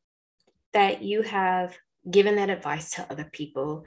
[0.72, 1.76] that you have
[2.11, 3.85] given that advice to other people.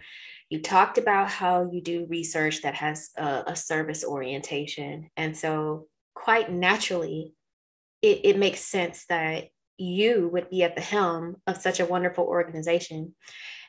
[0.49, 5.09] You talked about how you do research that has a, a service orientation.
[5.17, 7.33] And so, quite naturally,
[8.01, 9.45] it, it makes sense that
[9.77, 13.15] you would be at the helm of such a wonderful organization.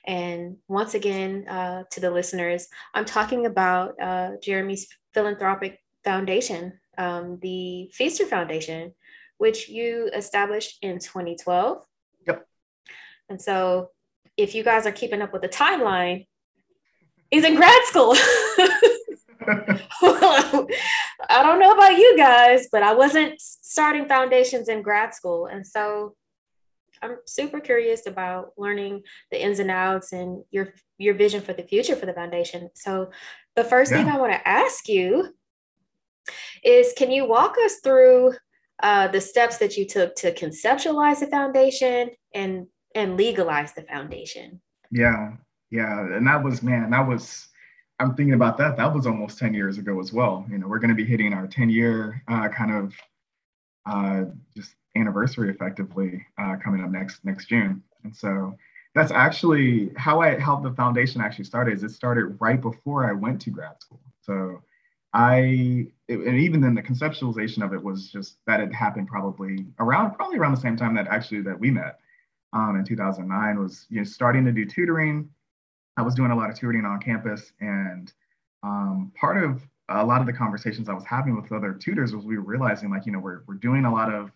[0.07, 7.38] And once again, uh, to the listeners, I'm talking about uh, Jeremy's philanthropic foundation, um,
[7.42, 8.95] the Feaster Foundation,
[9.38, 11.85] which you established in 2012.
[12.27, 12.47] Yep.
[13.29, 13.90] And so,
[14.37, 16.27] if you guys are keeping up with the timeline,
[17.31, 18.14] he's in grad school.
[20.03, 20.69] well,
[21.29, 25.47] I don't know about you guys, but I wasn't starting foundations in grad school.
[25.47, 26.14] And so
[27.03, 31.63] I'm super curious about learning the ins and outs and your your vision for the
[31.63, 32.71] future for the foundation.
[32.75, 33.11] So
[33.55, 33.99] the first yeah.
[33.99, 35.35] thing I want to ask you
[36.65, 38.35] is can you walk us through
[38.83, 44.61] uh, the steps that you took to conceptualize the foundation and and legalize the foundation?
[44.91, 45.33] Yeah,
[45.71, 47.49] yeah, and that was man, that was
[47.99, 48.77] I'm thinking about that.
[48.77, 50.45] That was almost 10 years ago as well.
[50.51, 52.95] You know, we're going to be hitting our 10 year uh, kind of
[53.87, 57.83] uh, just anniversary effectively uh, coming up next next June.
[58.05, 58.57] And so
[58.95, 61.75] that's actually how I how the foundation actually started.
[61.75, 64.01] Is it started right before I went to grad school.
[64.23, 64.63] So
[65.13, 69.67] I it, and even then the conceptualization of it was just that it happened probably
[69.79, 72.01] around probably around the same time that actually that we met
[72.53, 75.29] um, in 2009 was you know starting to do tutoring
[75.97, 78.13] I was doing a lot of tutoring on campus, and
[78.63, 82.25] um, part of a lot of the conversations I was having with other tutors was
[82.25, 84.31] we were realizing like you know we're we're doing a lot of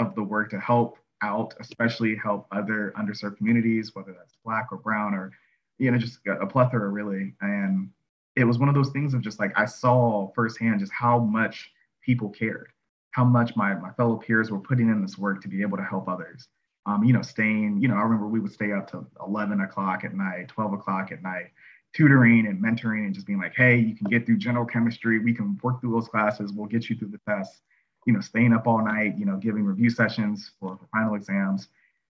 [0.00, 4.78] of the work to help out, especially help other underserved communities, whether that's Black or
[4.78, 5.32] Brown or
[5.78, 7.34] you know just a plethora really.
[7.40, 7.90] And
[8.36, 11.70] it was one of those things of just like I saw firsthand just how much
[12.02, 12.68] people cared,
[13.12, 15.84] how much my my fellow peers were putting in this work to be able to
[15.84, 16.48] help others
[16.86, 20.04] um, you know, staying, you know, I remember we would stay up to 11 o'clock
[20.04, 21.50] at night, 12 o'clock at night,
[21.94, 25.18] tutoring and mentoring and just being like, hey, you can get through general chemistry.
[25.18, 26.52] We can work through those classes.
[26.52, 27.60] We'll get you through the tests.
[28.06, 31.68] You know, staying up all night, you know, giving review sessions for, for final exams.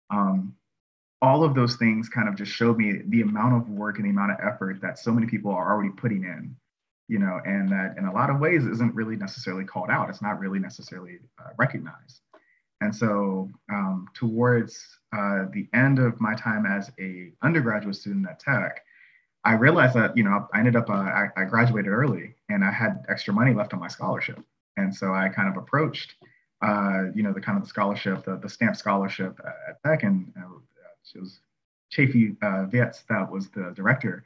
[0.09, 0.55] Um,
[1.21, 4.09] all of those things kind of just showed me the amount of work and the
[4.09, 6.55] amount of effort that so many people are already putting in,
[7.07, 10.09] you know, and that in a lot of ways isn't really necessarily called out.
[10.09, 12.21] It's not really necessarily uh, recognized.
[12.81, 18.39] And so um, towards uh, the end of my time as a undergraduate student at
[18.39, 18.83] Tech,
[19.43, 22.71] I realized that, you know, I ended up, uh, I, I, graduated early and I
[22.71, 24.39] had extra money left on my scholarship.
[24.77, 26.15] And so I kind of approached,
[26.61, 30.31] uh, you know, the kind of the scholarship, the, the Stamps scholarship at Tech and
[30.37, 30.57] uh,
[31.13, 31.39] it was
[31.91, 34.23] Chaffee uh, Viets that was the director.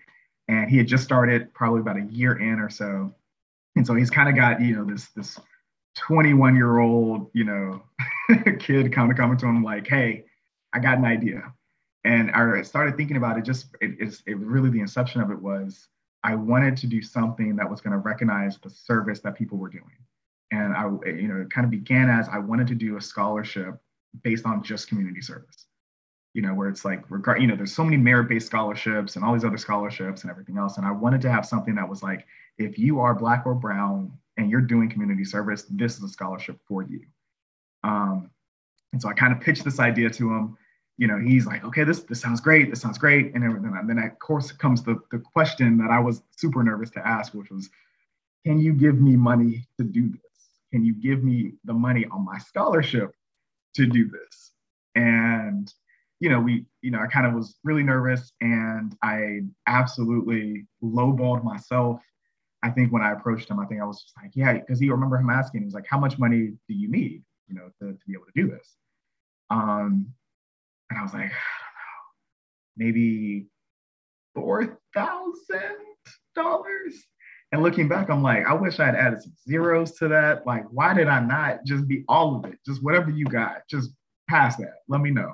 [0.47, 3.13] And he had just started probably about a year in or so.
[3.75, 5.39] And so he's kind of got, you know, this, this
[5.97, 7.83] 21 year old, you know,
[8.59, 10.25] kid kind of coming to him like, hey,
[10.73, 11.53] I got an idea.
[12.05, 15.39] And I started thinking about it, just it, it's it really the inception of it
[15.39, 15.87] was
[16.23, 19.69] I wanted to do something that was going to recognize the service that people were
[19.69, 19.98] doing.
[20.51, 23.75] And I, you know, it kind of began as I wanted to do a scholarship
[24.23, 25.65] based on just community service.
[26.33, 29.33] You know, where it's like, regard, you know, there's so many merit-based scholarships and all
[29.33, 30.77] these other scholarships and everything else.
[30.77, 32.27] And I wanted to have something that was like,
[32.59, 36.59] if you are Black or Brown and you're doing community service, this is a scholarship
[36.67, 37.01] for you.
[37.83, 38.29] Um,
[38.93, 40.57] and so I kind of pitched this idea to him.
[40.97, 42.69] You know, he's like, okay, this this sounds great.
[42.69, 43.73] This sounds great, and everything.
[43.75, 47.33] And then of course comes the the question that I was super nervous to ask,
[47.33, 47.69] which was,
[48.45, 50.28] can you give me money to do this?
[50.71, 53.11] Can you give me the money on my scholarship
[53.75, 54.51] to do this?
[54.95, 55.71] And
[56.19, 61.45] you know, we, you know, I kind of was really nervous, and I absolutely lowballed
[61.45, 62.01] myself
[62.61, 64.89] I think when I approached him, I think I was just like, yeah, because he
[64.89, 67.93] remember him asking, he was like, how much money do you need, you know, to,
[67.93, 68.75] to be able to do this?
[69.49, 70.07] Um,
[70.89, 73.47] and I was like, I don't know, maybe
[74.35, 75.77] four thousand
[76.35, 76.95] dollars.
[77.51, 80.45] And looking back, I'm like, I wish I had added some zeros to that.
[80.45, 82.59] Like, why did I not just be all of it?
[82.65, 83.91] Just whatever you got, just
[84.29, 84.75] pass that.
[84.87, 85.33] Let me know.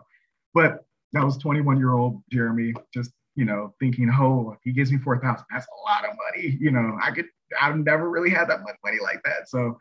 [0.53, 4.97] But that was 21 year old Jeremy, just you know, thinking, oh, he gives me
[4.97, 6.57] 4,000, that's a lot of money.
[6.59, 7.25] You know, I could,
[7.61, 9.49] I've never really had that much money like that.
[9.49, 9.77] So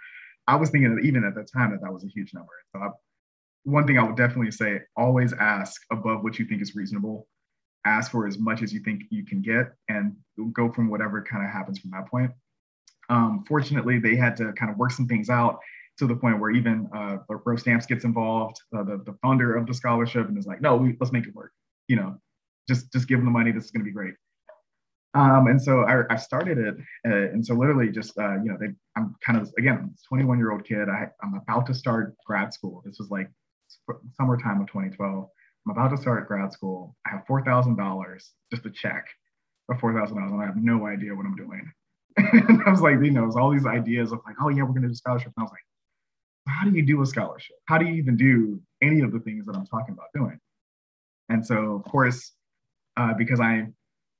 [0.46, 2.52] I was thinking even at the time that that was a huge number.
[2.72, 2.88] So I,
[3.62, 7.26] one thing I would definitely say, always ask above what you think is reasonable.
[7.86, 10.16] Ask for as much as you think you can get and
[10.52, 12.30] go from whatever kind of happens from that point.
[13.10, 15.58] Um, fortunately, they had to kind of work some things out
[15.98, 19.66] to the point where even uh, Roe Stamps gets involved, uh, the, the founder of
[19.66, 21.52] the scholarship, and is like, no, we, let's make it work.
[21.88, 22.16] You know,
[22.68, 23.52] just just give them the money.
[23.52, 24.14] This is going to be great.
[25.14, 26.74] Um, and so I, I started it,
[27.06, 30.50] uh, and so literally just uh, you know, they, I'm kind of again, 21 year
[30.50, 30.88] old kid.
[30.88, 32.82] I, I'm about to start grad school.
[32.84, 33.30] This was like
[34.16, 35.28] summertime of 2012.
[35.66, 36.94] I'm about to start grad school.
[37.06, 39.06] I have four thousand dollars, just a check
[39.70, 41.72] of four thousand dollars, and I have no idea what I'm doing.
[42.16, 44.88] and I was like, you know, all these ideas of like, oh yeah, we're gonna
[44.88, 45.32] do scholarship.
[45.36, 45.64] And I was like,
[46.48, 47.56] how do you do a scholarship?
[47.66, 50.38] How do you even do any of the things that I'm talking about doing?
[51.28, 52.32] And so, of course,
[52.96, 53.66] uh, because I,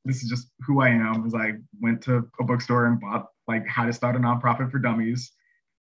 [0.04, 3.66] this is just who I am, is I went to a bookstore and bought like
[3.66, 5.32] how to start a nonprofit for dummies.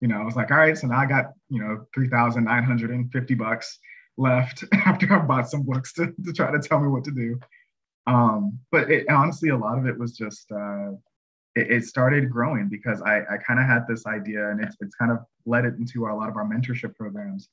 [0.01, 3.80] You know, I was like, all right, so now I got, you know, 3,950 bucks
[4.18, 7.39] left after I bought some books to, to try to tell me what to do.
[8.05, 10.91] Um, but it, honestly, a lot of it was just, uh,
[11.55, 14.95] it, it started growing because I, I kind of had this idea and it's, it's
[14.95, 17.49] kind of led it into a lot of our mentorship programs,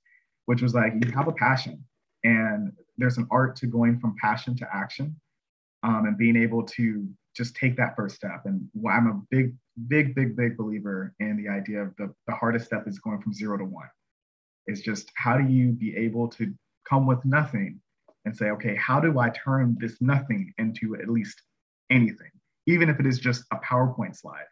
[0.47, 1.85] which was like, you have a passion
[2.23, 5.15] and there's an art to going from passion to action
[5.83, 7.07] um, and being able to
[7.37, 8.43] just take that first step.
[8.45, 9.55] And I'm a big,
[9.89, 13.35] big, big, big believer in the idea of the, the hardest step is going from
[13.35, 13.89] zero to one.
[14.67, 16.53] It's just how do you be able to
[16.89, 17.81] come with nothing
[18.25, 21.43] and say, okay, how do I turn this nothing into at least
[21.91, 22.31] anything?
[22.67, 24.47] even if it is just a PowerPoint slide,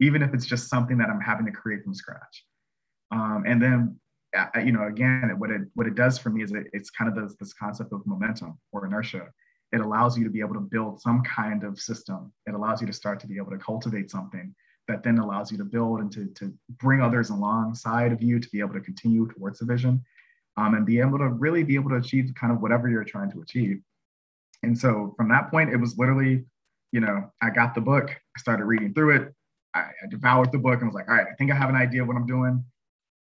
[0.00, 2.44] even if it's just something that I'm having to create from scratch.
[3.10, 3.98] Um, and then,
[4.36, 7.10] uh, you know, again, what it what it does for me is it, it's kind
[7.10, 9.26] of this, this concept of momentum or inertia.
[9.72, 12.32] It allows you to be able to build some kind of system.
[12.46, 14.54] It allows you to start to be able to cultivate something
[14.88, 18.48] that then allows you to build and to, to bring others alongside of you to
[18.50, 20.02] be able to continue towards the vision
[20.56, 23.30] um, and be able to really be able to achieve kind of whatever you're trying
[23.30, 23.80] to achieve.
[24.62, 26.44] And so from that point, it was literally
[26.92, 29.34] you know, I got the book, I started reading through it.
[29.74, 31.76] I, I devoured the book and was like, all right, I think I have an
[31.76, 32.64] idea of what I'm doing.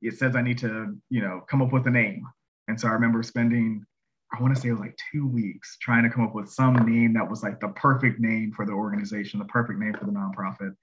[0.02, 2.24] It says I need to, you know, come up with a name.
[2.70, 3.86] And so I remember spending,
[4.34, 6.76] I want to say it was like two weeks trying to come up with some
[6.76, 10.12] name that was like the perfect name for the organization, the perfect name for the
[10.12, 10.74] nonprofit.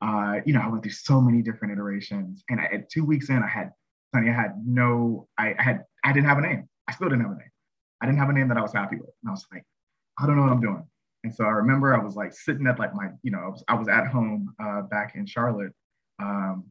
[0.00, 2.42] Uh, you know, I went through so many different iterations.
[2.48, 3.72] And I, at two weeks in, I had,
[4.14, 6.68] Sonny, I had no, I, I had, I didn't have a name.
[6.88, 7.50] I still didn't have a name.
[8.00, 9.10] I didn't have a name that I was happy with.
[9.22, 9.64] And I was like,
[10.18, 10.84] I don't know what I'm doing.
[11.22, 13.64] And so I remember I was like sitting at like my, you know, I was,
[13.68, 15.72] I was at home uh, back in Charlotte,
[16.18, 16.64] um,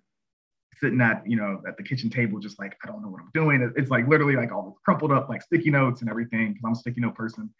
[0.79, 3.29] sitting at, you know, at the kitchen table, just like, I don't know what I'm
[3.33, 3.71] doing.
[3.75, 6.71] It's like literally like all the crumpled up like sticky notes and everything, because I'm
[6.71, 7.53] a sticky note person.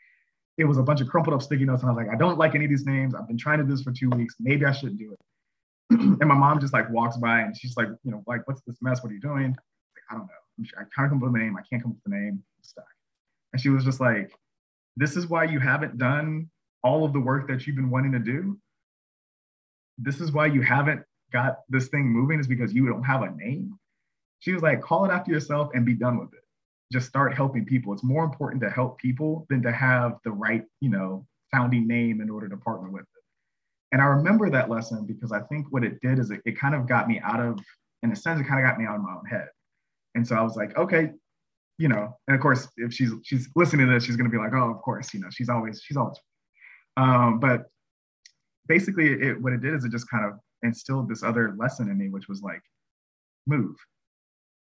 [0.58, 1.84] It was a bunch of crumpled up sticky notes.
[1.84, 3.14] And I was like, I don't like any of these names.
[3.14, 4.36] I've been trying to do this for two weeks.
[4.40, 5.20] Maybe I shouldn't do it.
[5.90, 8.78] And my mom just like walks by and she's like, you know, like, what's this
[8.82, 9.02] mess?
[9.04, 9.50] What are you doing?
[9.52, 10.66] Like, I don't know.
[10.78, 11.56] I can't come up with a name.
[11.58, 12.34] I can't come up with a name.
[12.34, 12.86] I'm stuck.
[13.54, 14.32] And she was just like,
[14.98, 16.50] this is why you haven't done
[16.84, 18.58] all of the work that you've been wanting to do,
[19.98, 23.32] this is why you haven't got this thing moving is because you don't have a
[23.32, 23.78] name.
[24.40, 26.44] She was like, call it after yourself and be done with it.
[26.92, 27.94] Just start helping people.
[27.94, 32.22] It's more important to help people than to have the right, you know, founding name
[32.22, 33.19] in order to partner with it.
[33.92, 36.76] And I remember that lesson because I think what it did is it, it kind
[36.76, 37.60] of got me out of,
[38.04, 39.48] in a sense, it kind of got me out of my own head.
[40.16, 41.12] And so I was like, okay,
[41.78, 44.54] you know, and of course, if she's she's listening to this, she's gonna be like,
[44.54, 46.18] oh, of course, you know, she's always she's always
[47.00, 47.64] um, but
[48.68, 50.34] basically, it, what it did is it just kind of
[50.64, 52.62] instilled this other lesson in me, which was like,
[53.48, 53.76] move.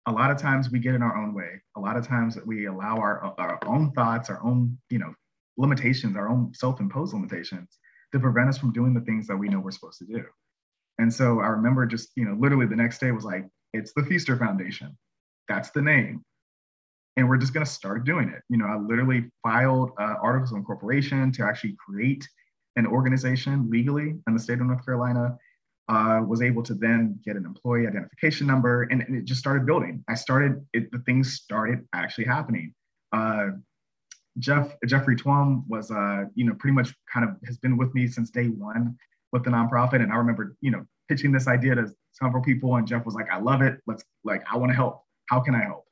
[0.06, 1.60] A lot of times we get in our own way.
[1.76, 5.14] A lot of times we allow our, our own thoughts, our own, you know,
[5.56, 7.78] limitations, our own self-imposed limitations
[8.14, 10.24] to prevent us from doing the things that we know we're supposed to do.
[10.98, 14.04] And so I remember just, you know, literally the next day was like, it's the
[14.04, 14.96] Feaster Foundation.
[15.48, 16.24] That's the name
[17.16, 18.42] and we're just going to start doing it.
[18.48, 22.26] You know, I literally filed uh, articles of incorporation to actually create
[22.76, 25.36] an organization legally in the state of North Carolina.
[25.86, 29.66] Uh, was able to then get an employee identification number, and, and it just started
[29.66, 30.02] building.
[30.08, 32.72] I started it, the things started actually happening.
[33.12, 33.48] Uh,
[34.38, 38.06] Jeff Jeffrey Twum was, uh, you know, pretty much kind of has been with me
[38.08, 38.96] since day one
[39.32, 42.86] with the nonprofit, and I remember, you know, pitching this idea to several people, and
[42.86, 43.80] Jeff was like, "I love it.
[43.86, 45.02] Let's like, I want to help.
[45.28, 45.84] How can I help?"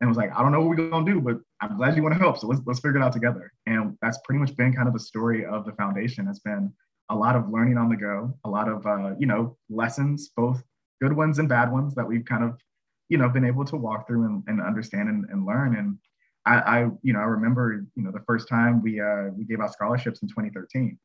[0.00, 2.14] and was like, I don't know what we're gonna do, but I'm glad you want
[2.14, 2.38] to help.
[2.38, 3.52] So let's let's figure it out together.
[3.66, 6.28] And that's pretty much been kind of the story of the foundation.
[6.28, 6.72] It's been
[7.10, 10.62] a lot of learning on the go, a lot of uh, you know lessons, both
[11.00, 12.58] good ones and bad ones that we've kind of
[13.08, 15.76] you know been able to walk through and, and understand and, and learn.
[15.76, 15.98] And
[16.48, 19.60] I, I you know I remember you know the first time we uh, we gave
[19.60, 20.98] out scholarships in 2013.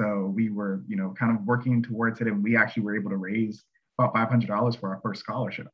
[0.00, 3.10] So we were you know kind of working towards it, and we actually were able
[3.10, 3.64] to raise
[3.98, 5.68] about $500 for our first scholarship.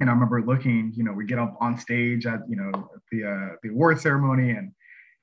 [0.00, 3.24] And I remember looking, you know, we get up on stage at, you know, the
[3.24, 4.72] uh, the award ceremony and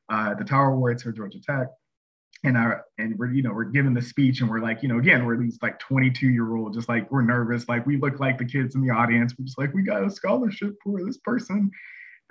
[0.09, 1.67] uh, the Tower Awards for Georgia Tech,
[2.43, 4.97] and our and we're you know we're giving the speech and we're like you know
[4.97, 7.69] again we're these like 22 year old just like we're nervous.
[7.69, 9.33] Like we look like the kids in the audience.
[9.37, 11.69] We're just like we got a scholarship for this person.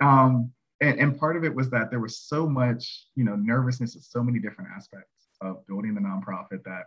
[0.01, 0.51] Um
[0.83, 4.03] and, and part of it was that there was so much you know nervousness at
[4.03, 6.85] so many different aspects of building the nonprofit that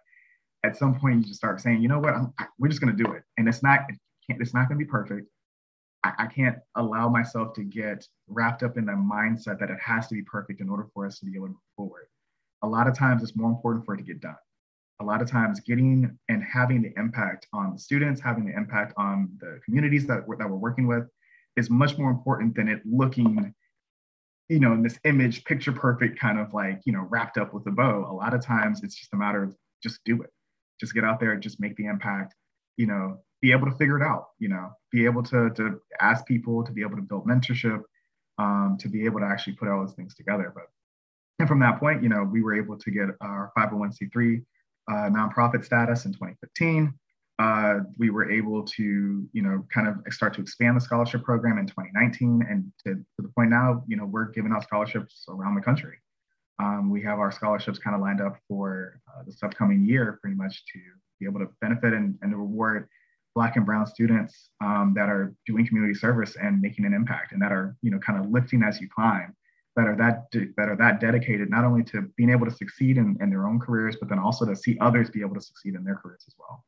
[0.64, 2.14] at some point you just start saying you know what?
[2.14, 3.22] I'm, we're just going to do it.
[3.38, 3.96] And it's not it
[4.28, 5.28] it's not going to be perfect.
[6.04, 10.08] I, I can't allow myself to get wrapped up in the mindset that it has
[10.08, 12.06] to be perfect in order for us to be able to move forward.
[12.62, 14.36] A lot of times it's more important for it to get done.
[15.00, 18.94] A lot of times getting and having the impact on the students, having the impact
[18.96, 21.04] on the communities that that we're working with
[21.56, 23.54] is much more important than it looking,
[24.48, 27.66] you know, in this image, picture perfect kind of like, you know, wrapped up with
[27.66, 28.06] a bow.
[28.10, 30.30] A lot of times it's just a matter of just do it.
[30.78, 32.34] Just get out there, just make the impact,
[32.76, 36.26] you know, be able to figure it out, you know, be able to, to ask
[36.26, 37.82] people, to be able to build mentorship,
[38.38, 40.52] um, to be able to actually put all those things together.
[40.54, 40.64] But
[41.38, 44.42] and from that point, you know, we were able to get our 501c3
[44.88, 46.94] uh, nonprofit status in 2015.
[47.38, 51.58] Uh, we were able to, you know, kind of start to expand the scholarship program
[51.58, 55.54] in 2019, and to, to the point now, you know, we're giving out scholarships around
[55.54, 55.98] the country.
[56.58, 60.36] Um, we have our scholarships kind of lined up for uh, this upcoming year, pretty
[60.36, 60.80] much to
[61.20, 62.88] be able to benefit and, and reward
[63.34, 67.42] Black and Brown students um, that are doing community service and making an impact, and
[67.42, 69.36] that are, you know, kind of lifting as you climb
[69.76, 70.24] that are that
[70.56, 73.60] that are that dedicated not only to being able to succeed in, in their own
[73.60, 76.34] careers but then also to see others be able to succeed in their careers as
[76.38, 76.64] well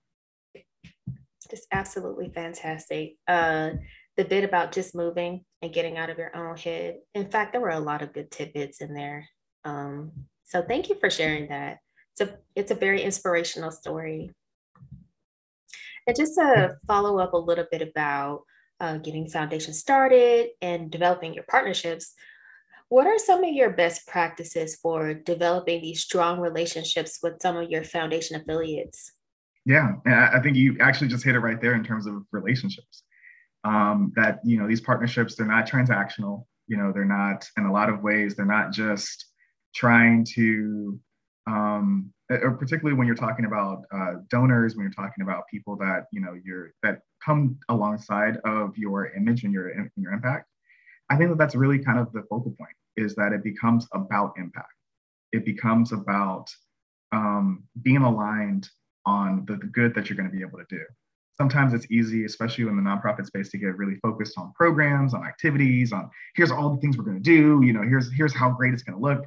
[1.50, 3.16] just absolutely fantastic.
[3.26, 3.70] Uh,
[4.16, 6.98] the bit about just moving and getting out of your own head.
[7.14, 9.28] In fact there were a lot of good tidbits in there.
[9.64, 10.12] Um,
[10.44, 11.78] so thank you for sharing that.
[12.12, 14.32] It's a, it's a very inspirational story.
[16.06, 18.42] And just to follow up a little bit about
[18.80, 22.14] uh, getting foundation started and developing your partnerships
[22.88, 27.70] what are some of your best practices for developing these strong relationships with some of
[27.70, 29.12] your foundation affiliates?
[29.68, 33.02] Yeah, I think you actually just hit it right there in terms of relationships.
[33.64, 36.46] Um, that you know these partnerships they're not transactional.
[36.68, 39.26] You know they're not in a lot of ways they're not just
[39.74, 40.98] trying to
[41.46, 46.06] um, or particularly when you're talking about uh, donors, when you're talking about people that
[46.12, 50.46] you know you're that come alongside of your image and your and your impact.
[51.10, 54.32] I think that that's really kind of the focal point is that it becomes about
[54.38, 54.72] impact.
[55.32, 56.48] It becomes about
[57.12, 58.70] um, being aligned
[59.08, 60.82] on the, the good that you're going to be able to do.
[61.36, 65.24] Sometimes it's easy, especially in the nonprofit space, to get really focused on programs, on
[65.24, 67.62] activities, on here's all the things we're going to do.
[67.64, 69.24] You know, here's here's how great it's going to look.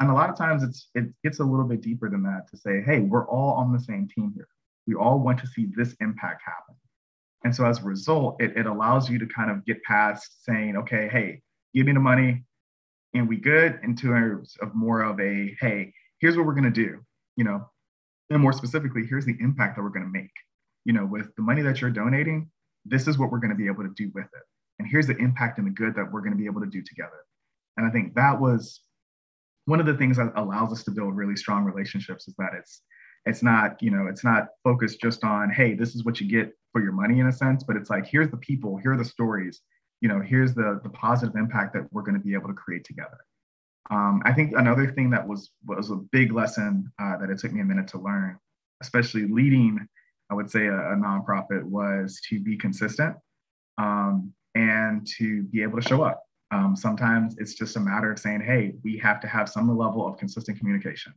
[0.00, 2.56] And a lot of times it's it gets a little bit deeper than that to
[2.58, 4.48] say, hey, we're all on the same team here.
[4.86, 6.76] We all want to see this impact happen.
[7.44, 10.76] And so as a result, it, it allows you to kind of get past saying,
[10.76, 11.40] okay, hey,
[11.74, 12.44] give me the money,
[13.16, 14.12] and we good into
[14.60, 16.98] of more of a hey here's what we're going to do
[17.36, 17.68] you know
[18.30, 20.32] and more specifically here's the impact that we're going to make.
[20.84, 22.50] You know with the money that you're donating
[22.84, 24.42] this is what we're going to be able to do with it.
[24.78, 26.82] And here's the impact and the good that we're going to be able to do
[26.82, 27.24] together.
[27.76, 28.80] And i think that was
[29.66, 32.82] one of the things that allows us to build really strong relationships is that it's
[33.24, 36.52] it's not you know it's not focused just on hey this is what you get
[36.72, 39.04] for your money in a sense but it's like here's the people here are the
[39.04, 39.60] stories
[40.00, 42.84] you know, here's the, the positive impact that we're going to be able to create
[42.84, 43.18] together.
[43.90, 47.52] Um, I think another thing that was was a big lesson uh, that it took
[47.52, 48.38] me a minute to learn,
[48.82, 49.86] especially leading,
[50.30, 53.16] I would say, a, a nonprofit, was to be consistent
[53.78, 56.22] um, and to be able to show up.
[56.50, 60.06] Um, sometimes it's just a matter of saying, hey, we have to have some level
[60.06, 61.12] of consistent communication,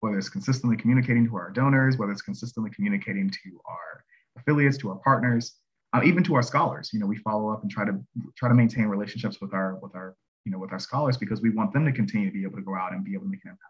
[0.00, 4.04] whether it's consistently communicating to our donors, whether it's consistently communicating to our
[4.38, 5.56] affiliates, to our partners,
[5.92, 6.90] uh, even to our scholars.
[6.92, 7.98] You know, we follow up and try to
[8.36, 11.50] try to maintain relationships with our with our you know with our scholars because we
[11.50, 13.44] want them to continue to be able to go out and be able to make
[13.44, 13.64] an impact.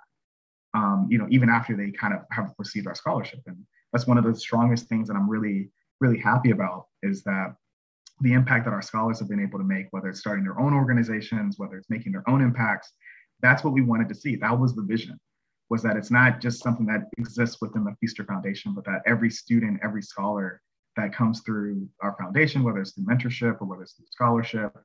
[0.72, 3.56] Um, you know, even after they kind of have received our scholarship, and
[3.92, 7.54] that's one of the strongest things that I'm really really happy about is that
[8.20, 10.74] the impact that our scholars have been able to make, whether it's starting their own
[10.74, 12.92] organizations, whether it's making their own impacts,
[13.40, 14.36] that's what we wanted to see.
[14.36, 15.18] That was the vision,
[15.70, 19.30] was that it's not just something that exists within the Feaster Foundation, but that every
[19.30, 20.60] student, every scholar
[20.96, 24.76] that comes through our foundation, whether it's through mentorship or whether it's through scholarship,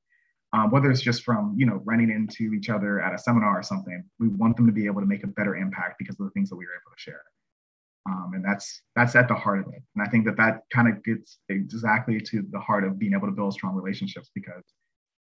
[0.56, 3.64] um, whether it's just from you know running into each other at a seminar or
[3.64, 4.04] something.
[4.20, 6.50] We want them to be able to make a better impact because of the things
[6.50, 7.24] that we were able to share.
[8.08, 9.82] Um, and that's that's at the heart of it.
[9.96, 13.28] And I think that that kind of gets exactly to the heart of being able
[13.28, 14.64] to build strong relationships because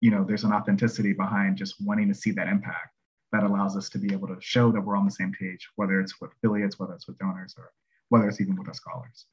[0.01, 2.91] you know there's an authenticity behind just wanting to see that impact
[3.33, 6.01] that allows us to be able to show that we're on the same page, whether
[6.01, 7.71] it's with affiliates, whether it's with donors, or
[8.09, 9.27] whether it's even with our scholars.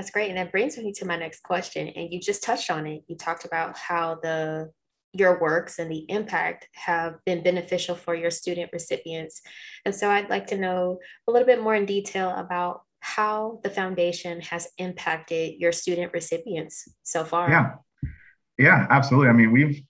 [0.00, 0.30] That's great.
[0.30, 1.88] And that brings me to my next question.
[1.88, 3.02] And you just touched on it.
[3.06, 4.70] You talked about how the
[5.12, 9.42] your works and the impact have been beneficial for your student recipients.
[9.84, 13.68] And so I'd like to know a little bit more in detail about how the
[13.68, 17.50] foundation has impacted your student recipients so far.
[17.50, 17.74] Yeah.
[18.56, 19.28] Yeah, absolutely.
[19.28, 19.82] I mean, we've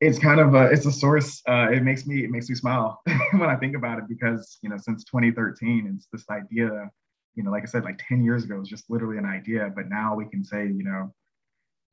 [0.00, 1.42] it's kind of a, it's a source.
[1.48, 4.68] Uh, it makes me it makes me smile when I think about it because you
[4.68, 6.90] know since 2013 it's this idea.
[7.38, 9.72] You know, like I said, like 10 years ago, it was just literally an idea,
[9.72, 11.14] but now we can say, you know,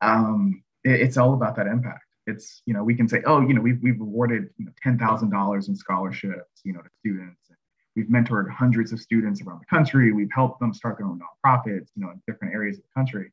[0.02, 2.02] um, it, it's all about that impact.
[2.26, 4.98] It's you know we can say, oh, you know, we've we've awarded you know ten
[4.98, 7.40] thousand dollars in scholarships, you know, to students.
[7.96, 10.12] We've mentored hundreds of students around the country.
[10.12, 13.32] We've helped them start their own nonprofits, you know, in different areas of the country.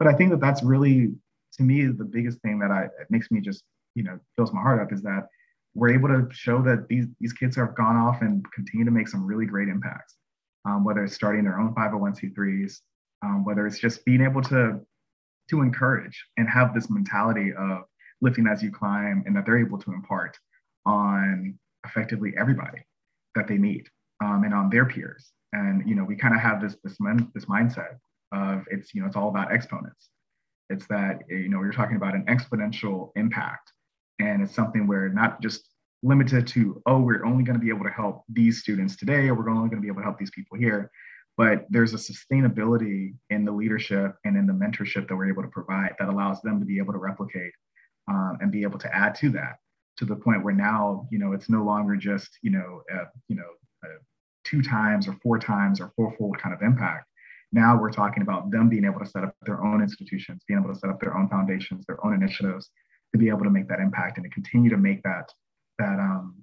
[0.00, 1.12] But I think that that's really,
[1.54, 3.62] to me, the biggest thing that I it makes me just
[3.94, 5.28] you know fills my heart up is that
[5.74, 9.06] we're able to show that these these kids have gone off and continue to make
[9.06, 10.16] some really great impacts.
[10.64, 12.78] Um, whether it's starting their own 501c3s,
[13.24, 14.80] um, whether it's just being able to
[15.50, 17.82] to encourage and have this mentality of
[18.20, 20.36] lifting as you climb, and that they're able to impart
[20.86, 22.78] on effectively everybody
[23.34, 23.88] that they meet
[24.22, 25.32] um, and on their peers.
[25.52, 27.96] And you know, we kind of have this this men, this mindset
[28.32, 30.10] of it's you know it's all about exponents.
[30.70, 33.72] It's that you know you're talking about an exponential impact
[34.22, 35.68] and it's something where not just
[36.02, 39.34] limited to oh we're only going to be able to help these students today or
[39.34, 40.90] we're only going to be able to help these people here.
[41.36, 45.48] But there's a sustainability in the leadership and in the mentorship that we're able to
[45.48, 47.52] provide that allows them to be able to replicate
[48.08, 49.56] um, and be able to add to that
[49.96, 52.82] to the point where now you know it's no longer just you know
[53.28, 53.50] you know
[54.44, 57.06] two times or four times or fourfold kind of impact.
[57.52, 60.72] Now we're talking about them being able to set up their own institutions being able
[60.72, 62.70] to set up their own foundations their own initiatives
[63.12, 65.30] to be able to make that impact and to continue to make that
[65.78, 66.42] that um,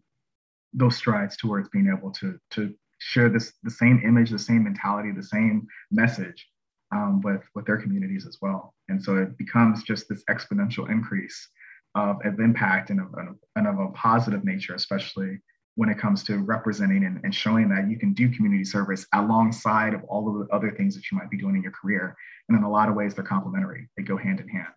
[0.73, 5.11] those strides towards being able to to share this the same image, the same mentality,
[5.11, 6.47] the same message
[6.93, 8.73] um, with with their communities as well.
[8.89, 11.47] And so it becomes just this exponential increase
[11.95, 13.07] of, of impact and of,
[13.55, 15.39] and of a positive nature, especially
[15.75, 19.93] when it comes to representing and, and showing that you can do community service alongside
[19.93, 22.15] of all of the other things that you might be doing in your career.
[22.47, 23.88] And in a lot of ways, they're complementary.
[23.95, 24.73] They go hand in hand.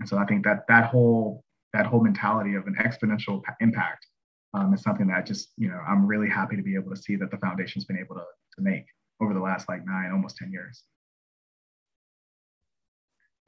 [0.00, 1.44] And so I think that that whole
[1.74, 4.06] that whole mentality of an exponential impact
[4.54, 7.16] um, is something that just you know I'm really happy to be able to see
[7.16, 8.24] that the foundation's been able to
[8.56, 8.86] to make
[9.20, 10.84] over the last like nine almost ten years.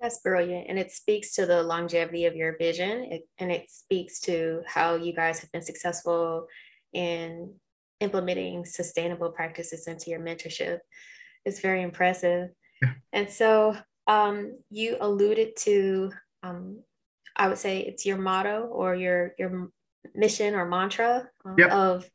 [0.00, 0.66] That's brilliant.
[0.68, 3.04] And it speaks to the longevity of your vision.
[3.10, 6.48] It, and it speaks to how you guys have been successful
[6.92, 7.54] in
[8.00, 10.80] implementing sustainable practices into your mentorship.
[11.46, 12.50] It's very impressive.
[12.82, 12.92] Yeah.
[13.14, 13.74] And so
[14.06, 16.12] um, you alluded to
[16.42, 16.80] um,
[17.36, 19.70] I would say it's your motto or your your
[20.14, 21.70] mission or mantra um, yep.
[21.70, 22.08] of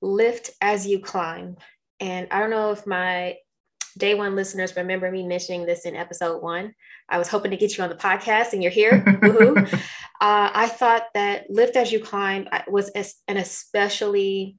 [0.00, 1.56] lift as you climb.
[2.00, 3.36] And I don't know if my
[3.96, 6.74] day one listeners remember me mentioning this in episode one.
[7.08, 9.02] I was hoping to get you on the podcast and you're here.
[10.20, 12.90] uh, I thought that lift as you climb uh, was
[13.26, 14.56] an especially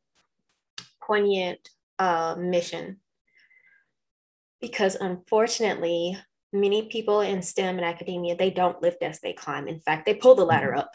[1.01, 2.97] poignant uh, mission
[4.61, 6.17] because unfortunately,
[6.51, 9.67] many people in STEM and academia, they don't lift as they climb.
[9.67, 10.79] In fact, they pull the ladder mm.
[10.79, 10.91] up.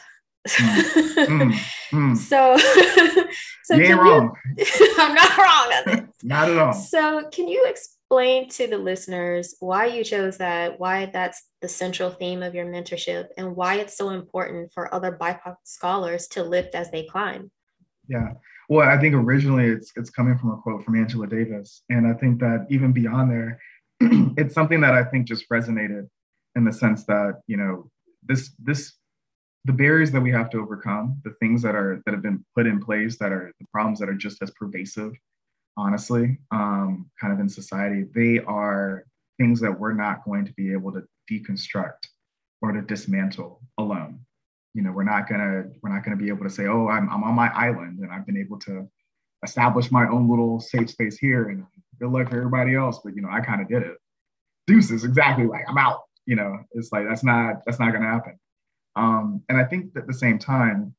[0.47, 1.59] mm,
[1.91, 2.17] mm.
[2.17, 2.57] So,
[3.63, 4.35] so you wrong.
[4.57, 4.65] You,
[4.99, 6.09] I'm not wrong.
[6.23, 6.73] not at all.
[6.73, 12.11] So, can you explain to the listeners why you chose that, why that's the central
[12.11, 16.75] theme of your mentorship, and why it's so important for other BIPOC scholars to lift
[16.75, 17.49] as they climb?
[18.07, 18.33] Yeah.
[18.69, 22.13] Well, I think originally it's it's coming from a quote from Angela Davis, and I
[22.13, 23.59] think that even beyond there,
[24.37, 26.07] it's something that I think just resonated
[26.55, 27.89] in the sense that you know
[28.23, 28.93] this this
[29.65, 32.67] the barriers that we have to overcome, the things that are that have been put
[32.67, 35.13] in place that are the problems that are just as pervasive,
[35.75, 39.03] honestly, um, kind of in society, they are
[39.39, 42.07] things that we're not going to be able to deconstruct
[42.61, 44.19] or to dismantle alone.
[44.73, 47.23] You know, we're not gonna we're not gonna be able to say, oh, I'm I'm
[47.23, 48.87] on my island and I've been able to
[49.43, 51.65] establish my own little safe space here and
[51.99, 52.99] good luck for everybody else.
[53.03, 53.97] But you know, I kind of did it.
[54.67, 56.01] Deuces, exactly like I'm out.
[56.25, 58.39] You know, it's like that's not that's not gonna happen.
[58.95, 60.95] Um, and I think at the same time,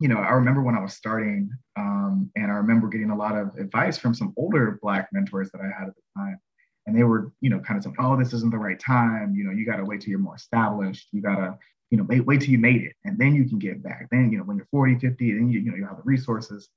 [0.00, 3.36] you know, I remember when I was starting, um, and I remember getting a lot
[3.36, 6.38] of advice from some older Black mentors that I had at the time.
[6.86, 9.34] And they were, you know, kind of saying, oh, this isn't the right time.
[9.36, 11.08] You know, you got to wait till you're more established.
[11.12, 11.58] You got to,
[11.90, 12.94] you know, wait, wait till you made it.
[13.04, 14.08] And then you can get back.
[14.10, 16.70] Then, you know, when you're 40, 50, then you, you know, you have the resources.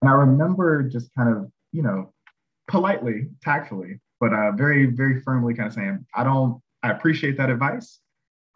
[0.00, 2.12] And I remember just kind of, you know,
[2.72, 7.50] politely, tactfully, but uh, very, very firmly kind of saying, I don't, I appreciate that
[7.50, 8.00] advice.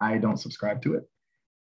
[0.01, 1.03] I don't subscribe to it.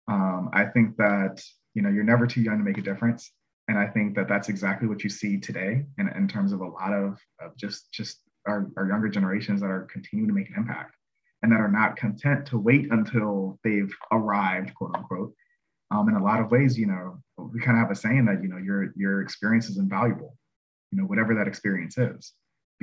[0.07, 1.43] Um, I think that,
[1.73, 3.31] you know, you're never too young to make a difference.
[3.67, 6.67] And I think that that's exactly what you see today in, in terms of a
[6.67, 10.55] lot of, of just, just our, our younger generations that are continuing to make an
[10.57, 10.95] impact
[11.41, 15.33] and that are not content to wait until they've arrived, quote unquote,
[15.89, 18.43] um, in a lot of ways, you know, we kind of have a saying that,
[18.43, 20.37] you know, your, your experience is invaluable,
[20.91, 22.33] you know, whatever that experience is,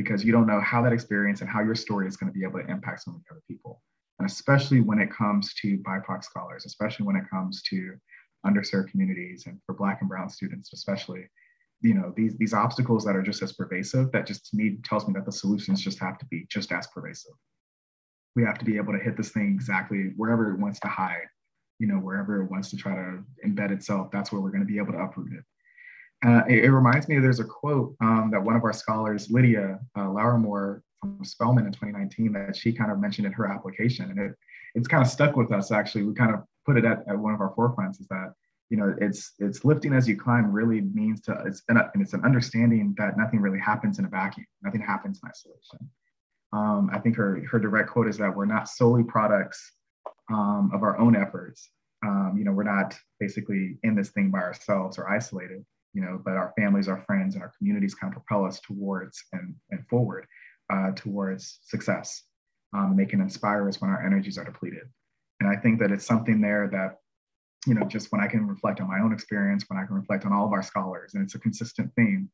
[0.03, 2.45] because you don't know how that experience and how your story is going to be
[2.45, 3.83] able to impact so many other people.
[4.19, 7.95] And especially when it comes to BIPOC scholars, especially when it comes to
[8.47, 11.29] underserved communities and for Black and Brown students, especially,
[11.81, 15.07] you know, these, these obstacles that are just as pervasive, that just to me tells
[15.07, 17.33] me that the solutions just have to be just as pervasive.
[18.37, 21.29] We have to be able to hit this thing exactly wherever it wants to hide
[21.81, 24.67] you know, wherever it wants to try to embed itself, that's where we're going to
[24.67, 25.45] be able to uproot it.
[26.25, 29.79] Uh, it, it, reminds me, there's a quote um, that one of our scholars, Lydia
[29.97, 30.85] uh, from
[31.23, 34.11] Spelman in 2019, that she kind of mentioned in her application.
[34.11, 34.35] And it,
[34.75, 36.05] it's kind of stuck with us, actually.
[36.05, 38.35] We kind of put it at, at one of our forefronts is that,
[38.69, 42.13] you know, it's it's lifting as you climb really means to, it's an, and it's
[42.13, 44.47] an understanding that nothing really happens in a vacuum.
[44.63, 45.91] Nothing happens in isolation.
[46.53, 49.73] Um, I think her, her direct quote is that we're not solely products
[50.31, 51.71] um, of our own efforts.
[52.05, 56.21] Um, you know, we're not basically in this thing by ourselves or isolated, you know,
[56.25, 59.87] but our families, our friends, and our communities kind of propel us towards and, and
[59.89, 60.27] forward
[60.73, 62.23] uh, towards success.
[62.73, 64.85] Um, they can inspire us when our energies are depleted.
[65.41, 66.99] And I think that it's something there that,
[67.67, 70.25] you know, just when I can reflect on my own experience, when I can reflect
[70.25, 72.31] on all of our scholars, and it's a consistent theme,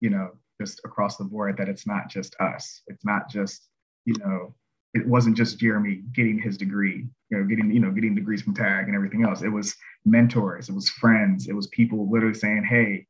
[0.00, 0.30] you know,
[0.60, 2.82] just across the board that it's not just us.
[2.88, 3.68] It's not just,
[4.04, 4.54] you know,
[4.98, 8.54] it wasn't just Jeremy getting his degree, you know, getting, you know, getting degrees from
[8.54, 9.42] TAG and everything else.
[9.42, 9.74] It was
[10.04, 13.06] mentors, it was friends, it was people literally saying, Hey,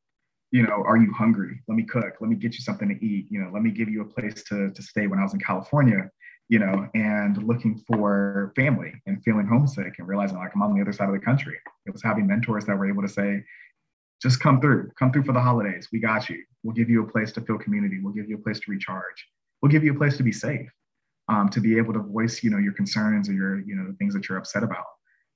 [0.51, 1.61] you know, are you hungry?
[1.69, 3.89] Let me cook, let me get you something to eat, you know, let me give
[3.89, 6.11] you a place to, to stay when I was in California,
[6.49, 10.81] you know, and looking for family and feeling homesick and realizing like I'm on the
[10.81, 11.59] other side of the country.
[11.87, 13.45] It was having mentors that were able to say,
[14.23, 15.89] just come through, come through for the holidays.
[15.93, 16.43] We got you.
[16.63, 18.01] We'll give you a place to feel community.
[18.03, 19.27] We'll give you a place to recharge.
[19.63, 20.69] We'll give you a place to be safe
[21.29, 23.97] um, to be able to voice, you know, your concerns or your, you know, the
[23.97, 24.87] things that you're upset about,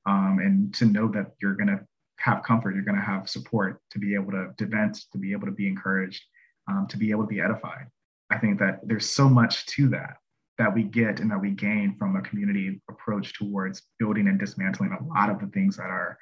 [0.06, 1.80] um, and to know that you're going to
[2.18, 5.32] have comfort, you're going to have support to be able to, to vent, to be
[5.32, 6.22] able to be encouraged,
[6.68, 7.86] um, to be able to be edified.
[8.30, 10.16] I think that there's so much to that
[10.58, 14.92] that we get and that we gain from a community approach towards building and dismantling
[14.92, 16.18] a lot of the things that are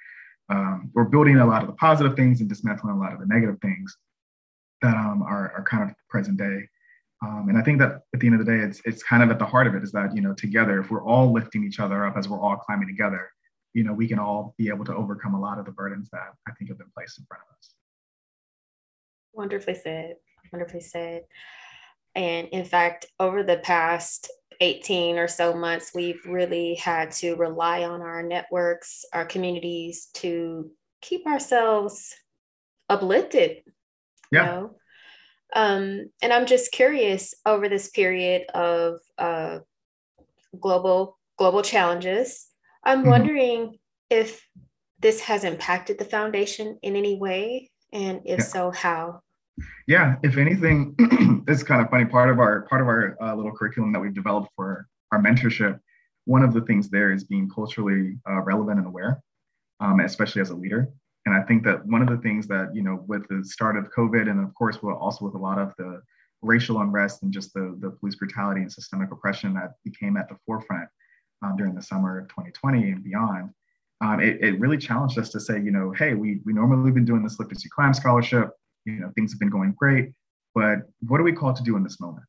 [0.49, 3.27] um, we're building a lot of the positive things and dismantling a lot of the
[3.27, 3.97] negative things
[4.83, 6.68] that um, are, are kind of present day
[7.23, 9.31] um, and I think that at the end of the day, it's it's kind of
[9.31, 11.79] at the heart of it is that you know together, if we're all lifting each
[11.79, 13.31] other up as we're all climbing together,
[13.75, 16.33] you know, we can all be able to overcome a lot of the burdens that
[16.49, 17.75] I think have been placed in front of us.
[19.33, 20.16] Wonderfully said.
[20.53, 21.23] Wonderfully said.
[22.14, 27.85] And in fact, over the past 18 or so months, we've really had to rely
[27.85, 32.14] on our networks, our communities to keep ourselves
[32.89, 33.62] uplifted.
[34.33, 34.41] Yeah.
[34.41, 34.77] You know?
[35.55, 39.59] Um, and I'm just curious over this period of uh,
[40.59, 42.47] global global challenges.
[42.85, 43.11] I'm mm-hmm.
[43.11, 43.79] wondering
[44.11, 44.47] if
[45.01, 48.45] this has impacted the foundation in any way, and if yeah.
[48.45, 49.21] so, how?
[49.87, 50.95] Yeah, if anything,
[51.49, 52.05] it's kind of funny.
[52.05, 55.79] Part of our part of our uh, little curriculum that we've developed for our mentorship,
[56.27, 59.23] one of the things there is being culturally uh, relevant and aware,
[59.81, 60.89] um, especially as a leader.
[61.31, 63.89] And I think that one of the things that, you know, with the start of
[63.97, 66.03] COVID and of course, also with a lot of the
[66.43, 70.37] racial unrest and just the, the police brutality and systemic oppression that became at the
[70.45, 70.89] forefront
[71.43, 73.51] um, during the summer of 2020 and beyond,
[74.01, 77.05] um, it, it, really challenged us to say, you know, hey, we, we normally been
[77.05, 78.51] doing this As Climb scholarship,
[78.85, 80.11] you know, things have been going great,
[80.53, 82.26] but what are we called to do in this moment?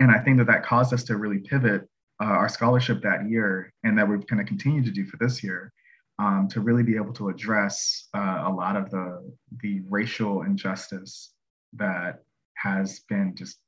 [0.00, 1.82] And I think that that caused us to really pivot
[2.20, 5.44] uh, our scholarship that year and that we're going to continue to do for this
[5.44, 5.72] year
[6.18, 11.32] um, to really be able to address uh, a lot of the the racial injustice
[11.74, 12.22] that
[12.56, 13.58] has been just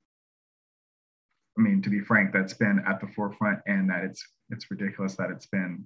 [1.59, 5.17] I mean, to be frank, that's been at the forefront, and that it's it's ridiculous
[5.17, 5.85] that it's been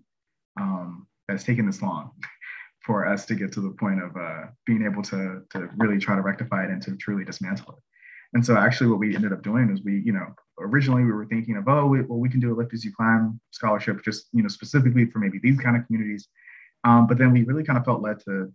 [0.61, 2.11] um, that it's taken this long
[2.85, 6.17] for us to get to the point of uh, being able to to really try
[6.17, 7.83] to rectify it and to truly dismantle it.
[8.33, 10.27] And so, actually, what we ended up doing is we, you know,
[10.61, 12.93] originally we were thinking of, oh, we, well, we can do a Lift As You
[12.93, 16.29] Climb scholarship, just you know, specifically for maybe these kind of communities.
[16.85, 18.53] Um, but then we really kind of felt led to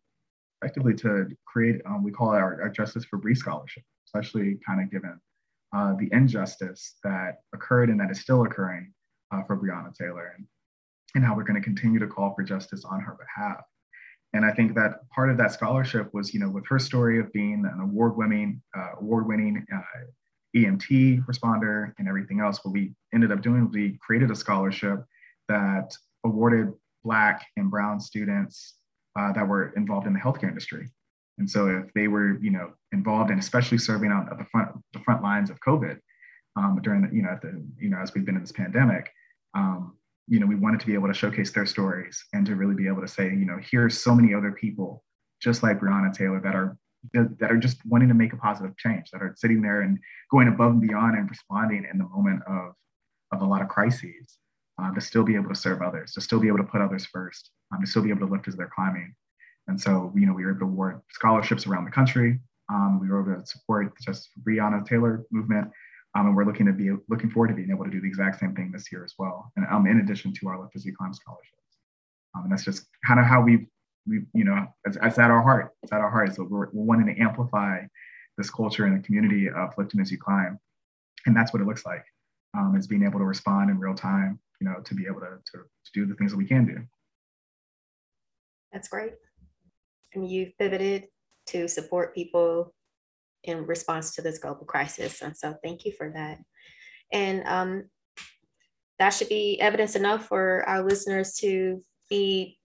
[0.61, 4.82] effectively to create, um, we call it our, our, Justice for Bree Scholarship, especially kind
[4.82, 5.19] of given
[5.76, 8.91] uh, the injustice that occurred and that is still occurring
[9.32, 10.47] uh, for Breonna Taylor and,
[11.13, 13.61] and how we're going to continue to call for justice on her behalf.
[14.34, 17.32] And I think that part of that scholarship was, you know, with her story of
[17.32, 19.82] being an award-winning, uh, award-winning uh,
[20.55, 25.03] EMT responder and everything else, what we ended up doing, we created a scholarship
[25.47, 25.95] that
[26.26, 26.73] awarded
[27.06, 28.76] Black and Brown students
[29.18, 30.89] uh, that were involved in the healthcare industry.
[31.38, 34.99] And so if they were, you know, involved in especially serving on the front the
[34.99, 35.99] front lines of COVID
[36.56, 39.12] um, during the, you know, the, you know, as we've been in this pandemic,
[39.53, 39.97] um,
[40.28, 42.88] you know, we wanted to be able to showcase their stories and to really be
[42.88, 45.03] able to say, you know, here's so many other people
[45.41, 46.78] just like Breonna Taylor that are
[47.14, 49.99] that are just wanting to make a positive change, that are sitting there and
[50.32, 52.74] going above and beyond and responding in the moment of
[53.32, 54.38] of a lot of crises,
[54.82, 57.05] uh, to still be able to serve others, to still be able to put others
[57.05, 59.15] first, um, to still be able to lift as they're climbing.
[59.67, 62.39] And so, you know, we were able to award scholarships around the country.
[62.71, 65.71] Um, we were able to support just Breonna Taylor movement.
[66.15, 68.39] Um, and we're looking to be looking forward to being able to do the exact
[68.39, 69.51] same thing this year as well.
[69.55, 71.51] And um, in addition to our Lift as You Climb scholarships.
[72.36, 73.67] Um, and that's just kind of how we
[74.07, 75.71] we, you know, it's, it's at our heart.
[75.82, 76.36] It's at our heart.
[76.36, 77.82] So we're, we're wanting to amplify
[78.38, 80.59] this culture and the community of lifting as you climb.
[81.26, 82.05] And that's what it looks like,
[82.55, 85.38] um, is being able to respond in real time, you know, to be able to,
[85.51, 86.78] to, to do the things that we can do.
[88.72, 89.14] That's great.
[90.14, 91.06] And you've pivoted
[91.47, 92.74] to support people
[93.43, 95.22] in response to this global crisis.
[95.22, 96.39] And so thank you for that.
[97.12, 97.84] And um,
[98.99, 102.58] that should be evidence enough for our listeners to be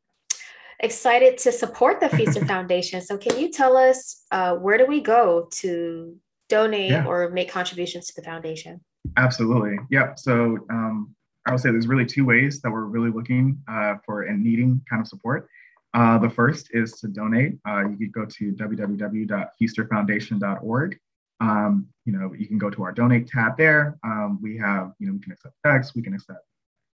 [0.80, 3.00] excited to support the Feaster Foundation.
[3.00, 6.16] So, can you tell us uh, where do we go to
[6.48, 7.04] donate yeah.
[7.04, 8.80] or make contributions to the foundation?
[9.16, 9.76] Absolutely.
[9.90, 10.18] Yep.
[10.18, 11.14] So, um,
[11.46, 14.82] I would say there's really two ways that we're really looking uh, for and needing
[14.88, 15.48] kind of support.
[15.92, 17.58] Uh, the first is to donate.
[17.66, 20.98] Uh, you could go to www.feasterfoundation.org.
[21.40, 23.98] Um, you know, you can go to our donate tab there.
[24.04, 26.40] Um, we have, you know, we can accept checks, we can accept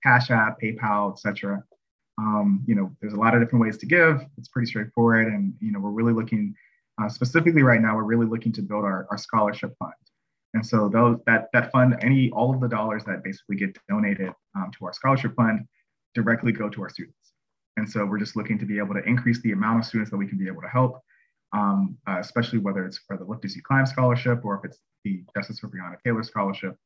[0.04, 1.64] Cash App, PayPal, etc.
[2.18, 4.24] Um, you know, there's a lot of different ways to give.
[4.38, 5.28] It's pretty straightforward.
[5.28, 6.56] And, you know, we're really looking,
[7.02, 9.94] uh, specifically right now, we're really looking to build our, our scholarship fund.
[10.56, 14.32] And so those that that fund, any all of the dollars that basically get donated
[14.56, 15.68] um, to our scholarship fund
[16.16, 17.34] directly go to our students.
[17.76, 20.18] And so we're just looking to be able to increase the amount of students that
[20.18, 21.02] we can be able to help,
[21.52, 25.26] um, uh, especially whether it's for the Lift You Climb scholarship or if it's the
[25.36, 26.78] Justice for Breonna Taylor scholarship.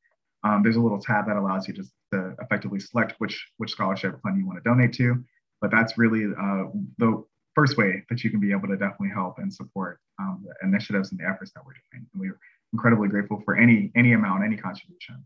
[0.44, 4.20] Um, there's a little tab that allows you just to effectively select which which scholarship
[4.24, 5.24] fund you want to donate to.
[5.62, 6.64] But that's really uh,
[6.98, 10.68] the first way that you can be able to definitely help and support um, the
[10.68, 12.08] initiatives and the efforts that we're doing.
[12.14, 12.40] And we're
[12.74, 15.26] incredibly grateful for any any amount, any contribution.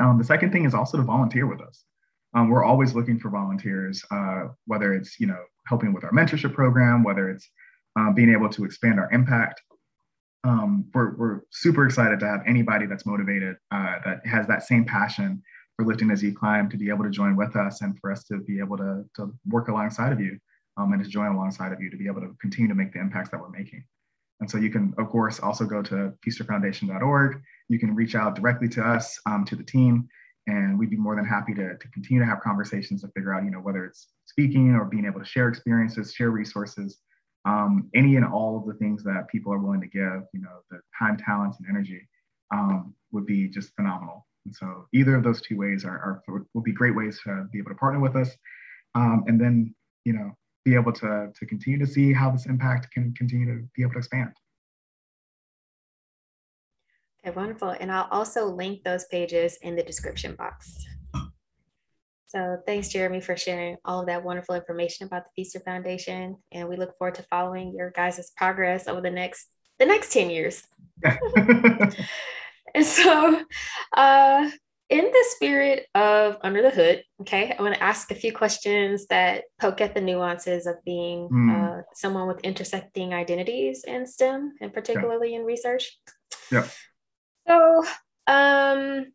[0.00, 1.84] Um, the second thing is also to volunteer with us.
[2.34, 6.54] Um, we're always looking for volunteers, uh, whether it's you know helping with our mentorship
[6.54, 7.48] program, whether it's
[7.98, 9.60] uh, being able to expand our impact
[10.44, 14.84] um, we're, we're super excited to have anybody that's motivated, uh, that has that same
[14.84, 15.42] passion
[15.76, 18.24] for lifting as you climb to be able to join with us and for us
[18.24, 20.38] to be able to, to work alongside of you
[20.76, 23.00] um, and to join alongside of you to be able to continue to make the
[23.00, 23.84] impacts that we're making.
[24.42, 27.40] And so you can, of course, also go to feasterfoundation.org.
[27.68, 30.08] You can reach out directly to us, um, to the team,
[30.48, 33.44] and we'd be more than happy to, to continue to have conversations to figure out,
[33.44, 36.98] you know, whether it's speaking or being able to share experiences, share resources,
[37.44, 40.58] um, any and all of the things that people are willing to give, you know,
[40.72, 42.00] the time, talents, and energy
[42.52, 44.26] um, would be just phenomenal.
[44.44, 47.60] And so either of those two ways are, are will be great ways to be
[47.60, 48.30] able to partner with us,
[48.96, 49.72] um, and then
[50.04, 53.68] you know be able to to continue to see how this impact can continue to
[53.74, 54.32] be able to expand.
[57.24, 57.70] Okay, wonderful.
[57.70, 60.84] And I'll also link those pages in the description box.
[62.26, 66.36] So thanks, Jeremy, for sharing all of that wonderful information about the Feaster Foundation.
[66.50, 69.48] And we look forward to following your guys' progress over the next
[69.78, 70.62] the next 10 years.
[71.04, 73.42] and so
[73.96, 74.50] uh,
[74.92, 79.06] in the spirit of under the hood, okay, I want to ask a few questions
[79.06, 81.78] that poke at the nuances of being mm.
[81.78, 85.38] uh, someone with intersecting identities in STEM and particularly yeah.
[85.38, 85.98] in research.
[86.50, 86.68] Yeah.
[87.48, 87.84] So
[88.26, 89.06] um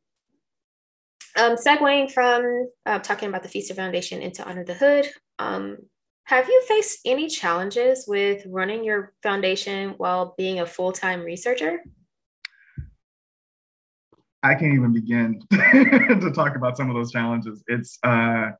[1.37, 5.07] um, segueing from uh, talking about the Feaster Foundation into Under the Hood,
[5.37, 5.77] um,
[6.23, 11.83] have you faced any challenges with running your foundation while being a full time researcher?
[14.43, 17.63] I can't even begin to talk about some of those challenges.
[17.67, 18.51] It's, uh,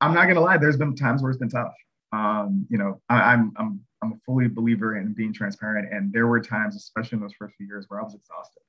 [0.00, 1.74] I'm not gonna lie, there's been times where it's been tough.
[2.12, 6.26] Um, you know, I, I'm, I'm, I'm a fully believer in being transparent, and there
[6.26, 8.62] were times, especially in those first few years, where I was exhausted.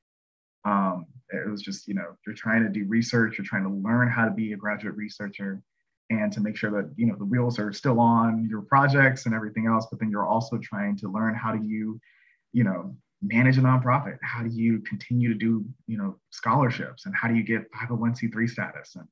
[0.65, 4.09] Um, it was just, you know, you're trying to do research, you're trying to learn
[4.09, 5.61] how to be a graduate researcher
[6.09, 9.35] and to make sure that, you know, the wheels are still on your projects and
[9.35, 9.87] everything else.
[9.89, 11.99] But then you're also trying to learn how do you,
[12.53, 14.17] you know, manage a nonprofit?
[14.21, 18.49] How do you continue to do, you know, scholarships and how do you get 501c3
[18.49, 19.07] status and,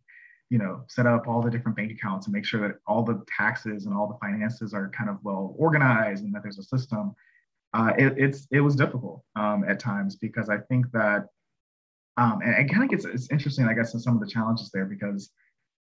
[0.49, 3.23] you know, set up all the different bank accounts and make sure that all the
[3.37, 7.15] taxes and all the finances are kind of well organized and that there's a system.
[7.73, 11.27] Uh, it, it's it was difficult um, at times because I think that
[12.17, 14.71] um, and it kind of gets it's interesting, I guess, in some of the challenges
[14.71, 15.31] there because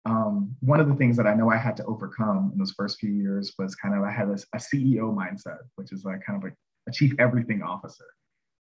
[0.07, 2.99] um, one of the things that I know I had to overcome in those first
[2.99, 6.45] few years was kind of I had a CEO mindset, which is like kind of
[6.45, 6.55] like
[6.89, 8.05] a chief everything officer,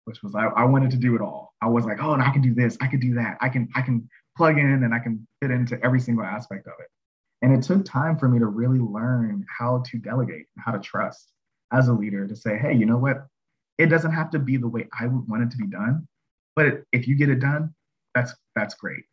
[0.06, 1.54] which was I, I wanted to do it all.
[1.62, 3.70] I was like, oh, and I can do this, I can do that, I can
[3.76, 6.88] I can plug in and I can fit into every single aspect of it.
[7.42, 10.80] And it took time for me to really learn how to delegate, and how to
[10.80, 11.32] trust
[11.72, 13.28] as a leader to say, hey, you know what?
[13.78, 16.08] It doesn't have to be the way I would want it to be done,
[16.56, 17.74] but if you get it done,
[18.16, 19.04] that's that's great.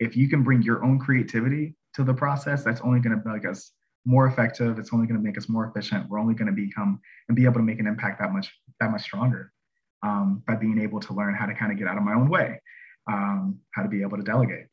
[0.00, 3.46] If you can bring your own creativity to the process, that's only going to make
[3.46, 3.72] us
[4.04, 4.78] more effective.
[4.78, 6.08] It's only going to make us more efficient.
[6.08, 8.90] We're only going to become and be able to make an impact that much that
[8.90, 9.52] much stronger
[10.02, 12.28] um, by being able to learn how to kind of get out of my own
[12.28, 12.60] way,
[13.10, 14.66] um, how to be able to delegate.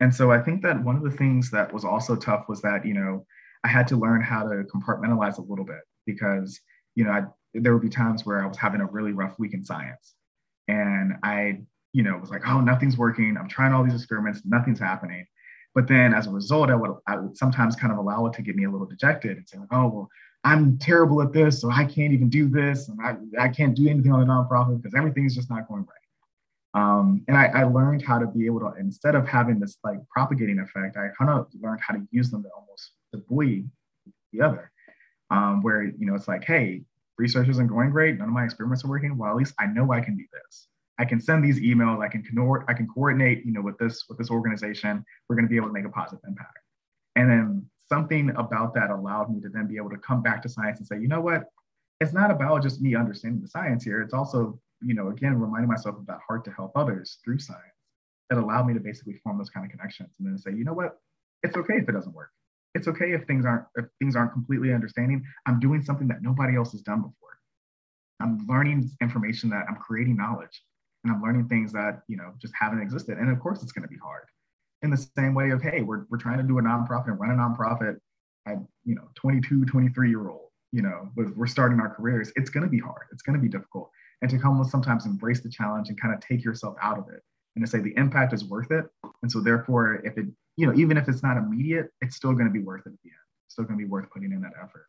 [0.00, 2.86] And so I think that one of the things that was also tough was that
[2.86, 3.26] you know
[3.64, 6.58] I had to learn how to compartmentalize a little bit because
[6.94, 7.22] you know I,
[7.54, 10.14] there would be times where I was having a really rough week in science,
[10.68, 11.60] and I
[11.92, 13.36] you know was like, oh, nothing's working.
[13.36, 15.26] I'm trying all these experiments, nothing's happening.
[15.78, 18.42] But then as a result, I would I would sometimes kind of allow it to
[18.42, 20.08] get me a little dejected and say like, oh well,
[20.42, 23.88] I'm terrible at this, so I can't even do this, and I, I can't do
[23.88, 26.82] anything on the nonprofit because everything's just not going right.
[26.82, 30.00] Um, and I, I, learned how to be able to instead of having this like
[30.08, 33.64] propagating effect, I kind of learned how to use them to almost to buoy
[34.32, 34.72] the other
[35.30, 36.82] um, where you know it's like, hey,
[37.18, 39.16] research isn't going great, none of my experiments are working.
[39.16, 40.66] Well, at least I know I can do this.
[40.98, 42.02] I can send these emails.
[42.04, 42.24] I can
[42.68, 45.04] I can coordinate, you know, with this with this organization.
[45.28, 46.58] We're going to be able to make a positive impact.
[47.16, 50.48] And then something about that allowed me to then be able to come back to
[50.48, 51.44] science and say, you know what?
[52.00, 54.02] It's not about just me understanding the science here.
[54.02, 57.62] It's also, you know, again, reminding myself of that heart to help others through science
[58.30, 60.74] that allowed me to basically form those kind of connections and then say, you know
[60.74, 60.98] what?
[61.42, 62.30] It's okay if it doesn't work
[62.74, 65.24] it's okay if things aren't if things aren't completely understanding.
[65.46, 67.38] I'm doing something that nobody else has done before.
[68.20, 70.62] I'm learning information that I'm creating knowledge
[71.04, 73.18] and I'm learning things that you know just haven't existed.
[73.18, 74.24] And of course it's going to be hard.
[74.82, 77.30] In the same way of hey, we're we're trying to do a nonprofit and run
[77.30, 77.96] a nonprofit
[78.46, 82.32] at you know 22, 23 year old, you know, we're starting our careers.
[82.36, 83.06] It's going to be hard.
[83.12, 83.90] It's going to be difficult.
[84.20, 87.08] And to come with sometimes embrace the challenge and kind of take yourself out of
[87.08, 87.22] it
[87.54, 88.86] and to say the impact is worth it.
[89.22, 90.26] And so therefore, if it
[90.56, 92.98] you know, even if it's not immediate, it's still going to be worth it at
[93.04, 93.26] the end.
[93.46, 94.86] It's still going to be worth putting in that effort.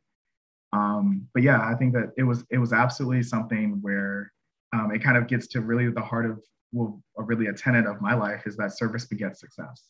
[0.74, 4.32] Um, but yeah, I think that it was it was absolutely something where
[4.74, 6.40] um, it kind of gets to really the heart of
[6.72, 9.90] well, really a tenet of my life is that service begets success.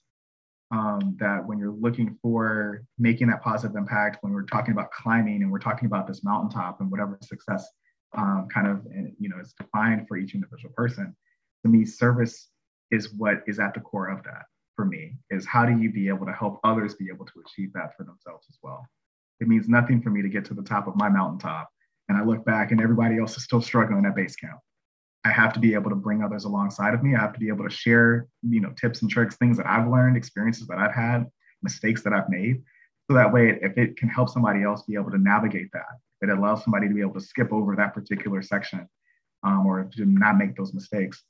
[0.72, 5.42] Um, that when you're looking for making that positive impact, when we're talking about climbing
[5.42, 7.68] and we're talking about this mountaintop and whatever success
[8.16, 8.86] um, kind of
[9.20, 11.16] you know is defined for each individual person,
[11.66, 12.50] to me, service
[12.92, 14.44] is what is at the core of that
[14.76, 17.74] for me is how do you be able to help others be able to achieve
[17.74, 18.88] that for themselves as well?
[19.42, 21.70] It means nothing for me to get to the top of my mountaintop
[22.08, 24.60] and I look back and everybody else is still struggling at base camp.
[25.26, 27.16] I have to be able to bring others alongside of me.
[27.16, 29.90] I have to be able to share, you know, tips and tricks, things that I've
[29.90, 31.26] learned, experiences that I've had,
[31.62, 32.64] mistakes that I've made.
[33.10, 36.30] So that way, if it can help somebody else be able to navigate that, it
[36.30, 38.88] allows somebody to be able to skip over that particular section
[39.44, 41.24] um, or to not make those mistakes.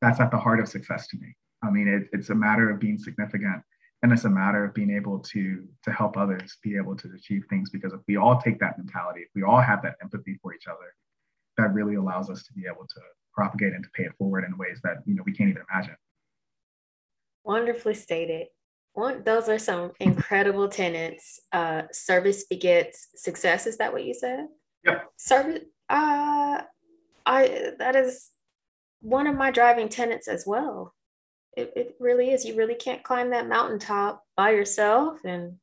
[0.00, 1.34] That's at the heart of success to me.
[1.62, 3.62] I mean, it, it's a matter of being significant
[4.02, 7.44] and it's a matter of being able to to help others be able to achieve
[7.50, 10.54] things because if we all take that mentality if we all have that empathy for
[10.54, 10.94] each other
[11.60, 13.00] that really allows us to be able to
[13.34, 15.96] propagate and to pay it forward in ways that you know we can't even imagine.
[17.44, 18.48] Wonderfully stated.
[18.92, 21.40] One, those are some incredible tenets.
[21.52, 24.46] Uh, service begets success is that what you said?
[24.84, 25.10] Yep.
[25.16, 26.62] Service uh
[27.26, 28.30] i that is
[29.00, 30.94] one of my driving tenets as well.
[31.56, 32.44] It, it really is.
[32.44, 35.56] You really can't climb that mountaintop by yourself and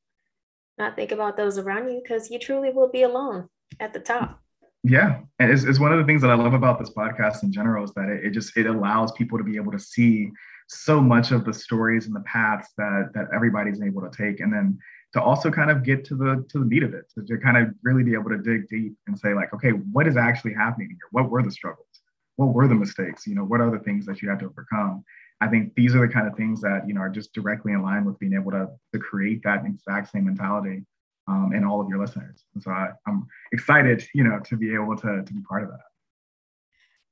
[0.77, 4.41] not think about those around you because you truly will be alone at the top.
[4.83, 5.19] Yeah.
[5.39, 7.83] And it's, it's one of the things that I love about this podcast in general
[7.83, 10.31] is that it, it just, it allows people to be able to see
[10.67, 14.39] so much of the stories and the paths that, that everybody's able to take.
[14.39, 14.77] And then
[15.13, 17.57] to also kind of get to the, to the meat of it, to, to kind
[17.57, 20.89] of really be able to dig deep and say like, okay, what is actually happening
[20.89, 21.07] here?
[21.11, 21.87] What were the struggles?
[22.35, 23.25] What were the mistakes?
[23.25, 25.03] You know, what are the things that you had to overcome?
[25.41, 27.83] I think these are the kind of things that you know are just directly in
[27.83, 30.83] line with being able to to create that exact same mentality
[31.27, 32.43] um, in all of your listeners.
[32.53, 35.69] And so I, I'm excited, you know, to be able to to be part of
[35.69, 35.79] that.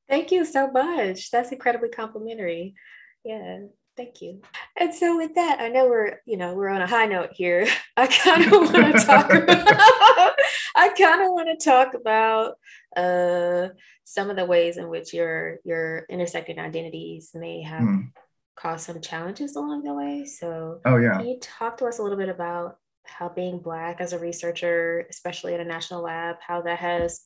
[0.08, 1.32] Thank you so much.
[1.32, 2.76] That's incredibly complimentary.
[3.24, 3.62] Yeah,
[3.98, 4.42] thank you.
[4.80, 7.68] And so with that, I know we're, you know, we're on a high note here.
[7.98, 10.34] I kind of want to talk about
[10.78, 12.56] I kind of want to talk about
[12.96, 13.70] uh
[14.04, 18.12] some of the ways in which your your intersecting identities may have mm.
[18.56, 20.26] caused some challenges along the way.
[20.26, 22.78] So, oh yeah, can you talk to us a little bit about
[23.08, 27.22] how being Black as a researcher, especially at a national lab, how that has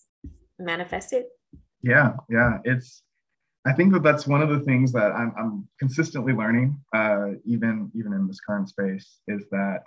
[0.58, 1.26] manifested?
[1.82, 3.04] Yeah, yeah, it's.
[3.68, 7.92] I think that that's one of the things that I'm, I'm consistently learning, uh, even
[7.96, 9.84] even in this current space, is that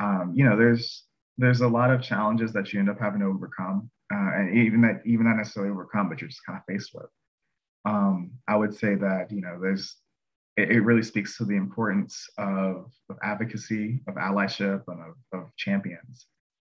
[0.00, 1.04] um, you know there's
[1.38, 4.82] there's a lot of challenges that you end up having to overcome uh, and even
[4.82, 7.06] that even not necessarily overcome, but you're just kind of faced with.
[7.84, 9.96] Um, I would say that you know there's
[10.56, 15.56] it, it, really speaks to the importance of, of advocacy, of allyship, and of, of
[15.56, 16.26] champions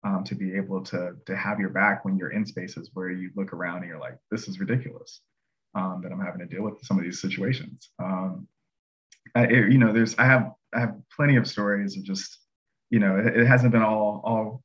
[0.04, 3.30] um, to be able to, to have your back when you're in spaces where you
[3.36, 5.20] look around and you're like, this is ridiculous
[5.74, 7.90] um, that I'm having to deal with some of these situations.
[7.98, 8.48] Um,
[9.34, 12.38] it, you know, there's I have I have plenty of stories of just,
[12.90, 14.62] you know, it, it hasn't been all all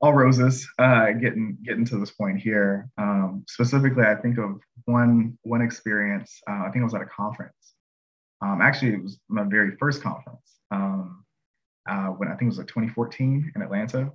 [0.00, 2.88] all roses uh, getting getting to this point here.
[2.98, 6.40] Um, specifically, I think of one one experience.
[6.48, 7.74] Uh, I think I was at a conference.
[8.42, 11.24] Um, actually, it was my very first conference um,
[11.88, 14.10] uh, when I think it was like 2014 in Atlanta.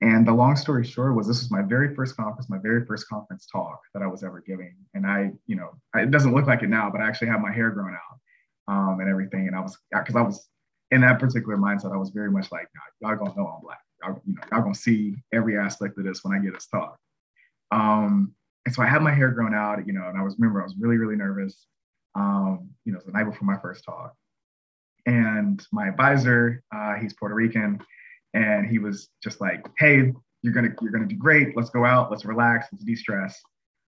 [0.00, 3.08] And the long story short was this was my very first conference, my very first
[3.08, 4.74] conference talk that I was ever giving.
[4.94, 7.52] And I, you know, it doesn't look like it now, but I actually had my
[7.52, 9.48] hair grown out um, and everything.
[9.48, 10.48] And I was, because I was
[10.92, 12.68] in that particular mindset, I was very much like,
[13.00, 13.80] y'all gonna know I'm black.
[14.02, 16.96] Y'all, you know, y'all gonna see every aspect of this when I get this talk.
[17.72, 18.32] Um,
[18.64, 20.64] and so I had my hair grown out, you know, and I was remember I
[20.64, 21.66] was really, really nervous.
[22.18, 24.14] Um, you know, the night before my first talk.
[25.06, 27.80] And my advisor, uh, he's Puerto Rican
[28.34, 30.12] and he was just like, "Hey,
[30.42, 31.56] you're gonna you're gonna do great.
[31.56, 32.10] Let's go out.
[32.10, 32.66] Let's relax.
[32.72, 33.40] Let's de-stress."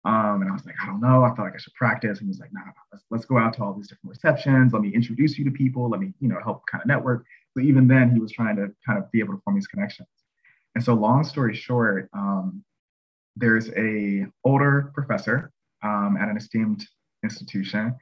[0.05, 1.23] Um, and I was like, I don't know.
[1.23, 2.19] I felt like I should practice.
[2.19, 4.09] And he was like, no, no, no, let's, let's go out to all these different
[4.09, 4.73] receptions.
[4.73, 5.89] Let me introduce you to people.
[5.89, 7.25] Let me, you know, help kind of network.
[7.53, 10.09] So even then, he was trying to kind of be able to form these connections.
[10.75, 12.65] And so, long story short, um,
[13.37, 15.51] there's a older professor
[15.83, 16.85] um, at an esteemed
[17.23, 17.95] institution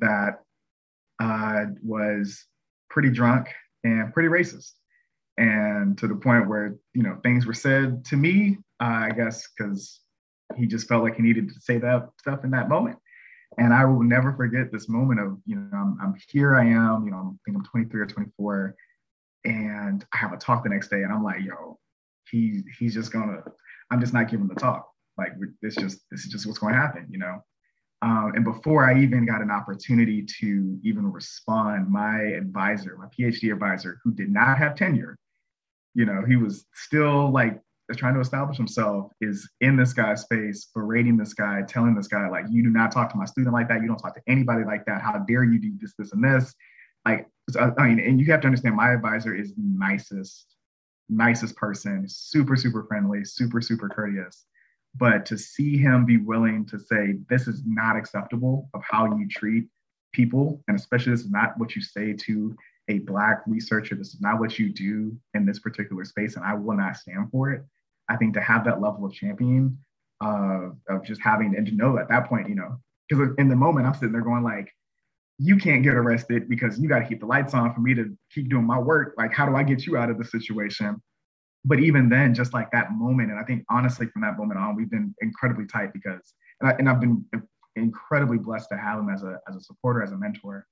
[0.00, 0.40] that
[1.20, 2.44] uh, was
[2.90, 3.48] pretty drunk
[3.84, 4.72] and pretty racist.
[5.36, 9.46] And to the point where you know things were said to me uh, i guess
[9.56, 10.00] because
[10.56, 12.98] he just felt like he needed to say that stuff in that moment.
[13.56, 17.04] And i will never forget this moment of you know i'm, I'm here i am
[17.04, 18.74] you know i think i'm 23 or 24
[19.44, 21.78] and i have a talk the next day and i'm like yo
[22.30, 23.42] he he's just gonna
[23.90, 24.88] i'm just not giving the talk.
[25.16, 25.32] Like
[25.62, 27.42] this just this is just what's to happen you know
[28.02, 33.52] um, and before I even got an opportunity to even respond, my advisor, my PhD
[33.52, 35.18] advisor, who did not have tenure,
[35.94, 37.60] you know, he was still like
[37.96, 42.28] trying to establish himself, is in this guy's face, berating this guy, telling this guy,
[42.28, 43.80] like, you do not talk to my student like that.
[43.80, 45.00] You don't talk to anybody like that.
[45.00, 46.54] How dare you do this, this, and this?
[47.06, 47.26] Like,
[47.58, 50.54] I mean, and you have to understand, my advisor is nicest,
[51.08, 54.44] nicest person, super, super friendly, super, super courteous.
[54.96, 59.28] But to see him be willing to say, this is not acceptable of how you
[59.28, 59.66] treat
[60.12, 62.56] people, and especially this is not what you say to
[62.88, 66.54] a black researcher this is not what you do in this particular space and i
[66.54, 67.62] will not stand for it
[68.08, 69.78] i think to have that level of champion
[70.20, 72.76] uh, of just having and to know at that point you know
[73.08, 74.72] because in the moment i'm sitting there going like
[75.38, 78.12] you can't get arrested because you got to keep the lights on for me to
[78.34, 79.14] keep doing my work.
[79.16, 81.00] Like how do i get you out of the situation
[81.64, 84.76] but even then just like that moment and i think honestly from that moment on
[84.76, 87.24] we've been incredibly tight because and, I, and i've been
[87.76, 90.66] incredibly blessed to have him as a, as a supporter as a mentor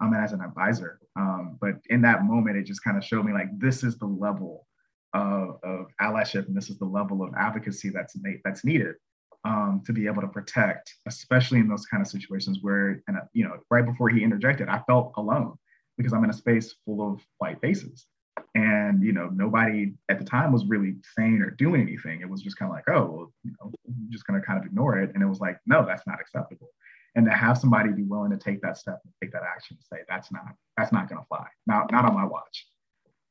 [0.00, 1.00] um, as an advisor.
[1.16, 4.06] Um, but in that moment, it just kind of showed me like this is the
[4.06, 4.66] level
[5.14, 8.96] of, of allyship and this is the level of advocacy that's that's needed
[9.44, 13.44] um, to be able to protect, especially in those kind of situations where, and you
[13.44, 15.54] know, right before he interjected, I felt alone
[15.96, 18.06] because I'm in a space full of white faces.
[18.54, 22.20] And you know, nobody at the time was really saying or doing anything.
[22.20, 24.58] It was just kind of like, oh, well, you know, I'm just going to kind
[24.58, 25.12] of ignore it.
[25.14, 26.70] And it was like, no, that's not acceptable
[27.16, 29.98] and to have somebody be willing to take that step and take that action and
[29.98, 32.66] say that's not that's not going to fly not not on my watch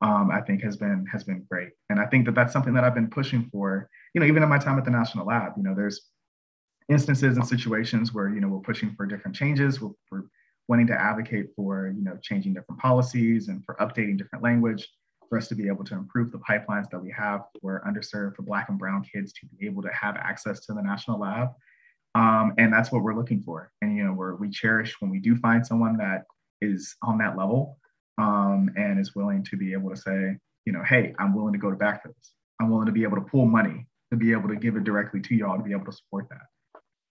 [0.01, 2.84] um, i think has been has been great and i think that that's something that
[2.84, 5.64] i've been pushing for you know even in my time at the national lab you
[5.64, 6.01] know there's
[6.89, 10.24] instances and situations where you know we're pushing for different changes we're, we're
[10.68, 14.88] wanting to advocate for you know changing different policies and for updating different language
[15.30, 18.43] for us to be able to improve the pipelines that we have for underserved for
[18.43, 21.50] black and brown kids to be able to have access to the national lab
[22.16, 23.71] um, and that's what we're looking for.
[23.82, 26.24] And, you know, we're, we cherish when we do find someone that
[26.62, 27.78] is on that level
[28.17, 31.59] um, and is willing to be able to say, you know, hey, I'm willing to
[31.59, 32.33] go to back for this.
[32.62, 35.20] I'm willing to be able to pull money to be able to give it directly
[35.20, 36.43] to y'all to be able to support that.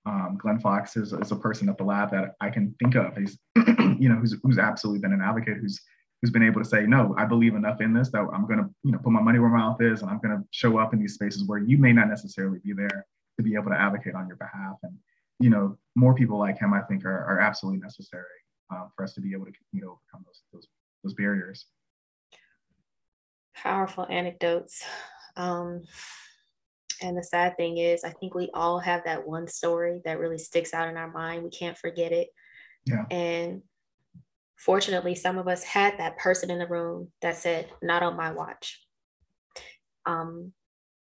[0.07, 3.17] Um, Glenn Fox is, is a person at the lab that I can think of.
[3.17, 5.81] He's, you know, who's, who's absolutely been an advocate, who's
[6.25, 8.71] who's been able to say, no, I believe enough in this that I'm going to,
[8.83, 10.95] you know, put my money where my mouth is, and I'm going to show up
[10.95, 13.07] in these spaces where you may not necessarily be there,
[13.37, 14.79] to be able to advocate on your behalf.
[14.85, 14.97] And,
[15.39, 18.25] you know, more people like him, I think, are, are absolutely necessary
[18.73, 20.69] uh, for us to be able to continue to overcome those, those,
[21.03, 21.67] those barriers.
[23.55, 24.83] Powerful anecdotes.
[25.37, 25.83] Um,
[27.03, 30.39] and the sad thing is, I think we all have that one story that really
[30.39, 31.43] sticks out in our mind.
[31.43, 32.29] We can't forget it.
[32.87, 33.05] Yeah.
[33.11, 33.63] And
[34.57, 38.33] fortunately, some of us had that person in the room that said, not on my
[38.33, 38.81] watch.
[40.07, 40.53] Um,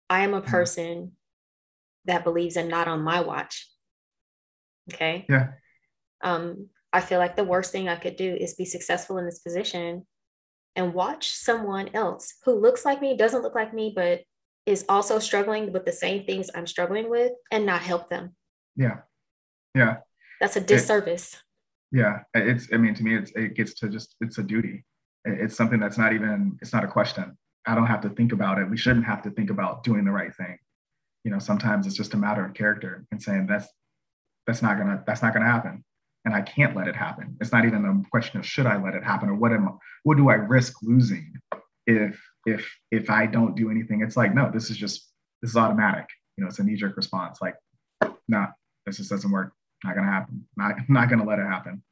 [0.09, 0.49] I am a mm-hmm.
[0.49, 1.11] person
[2.05, 3.69] that believes in not on my watch.
[4.93, 5.25] Okay.
[5.29, 5.49] Yeah.
[6.21, 9.39] Um, I feel like the worst thing I could do is be successful in this
[9.39, 10.07] position
[10.75, 14.21] and watch someone else who looks like me, doesn't look like me, but
[14.67, 18.35] is also struggling with the same things I'm struggling with and not help them.
[18.75, 18.97] Yeah.
[19.73, 19.97] Yeah.
[20.41, 21.33] That's a disservice.
[21.91, 22.19] It, yeah.
[22.33, 24.85] It's, I mean, to me, it's, it gets to just, it's a duty.
[25.25, 27.37] It's something that's not even, it's not a question.
[27.65, 28.69] I don't have to think about it.
[28.69, 30.57] We shouldn't have to think about doing the right thing.
[31.23, 33.67] You know, sometimes it's just a matter of character and saying that's,
[34.45, 35.83] that's not gonna, that's not gonna happen
[36.27, 37.37] and I can't let it happen.
[37.39, 40.17] It's not even a question of should I let it happen or what am what
[40.17, 41.33] do I risk losing
[41.85, 44.01] if if if I don't do anything.
[44.01, 45.11] It's like no, this is just
[45.41, 46.07] this is automatic.
[46.37, 47.39] You know, it's a knee jerk response.
[47.41, 47.55] Like,
[48.01, 48.47] no, nah,
[48.85, 49.53] this just doesn't work.
[49.83, 50.47] Not gonna happen.
[50.55, 51.83] Not not gonna let it happen.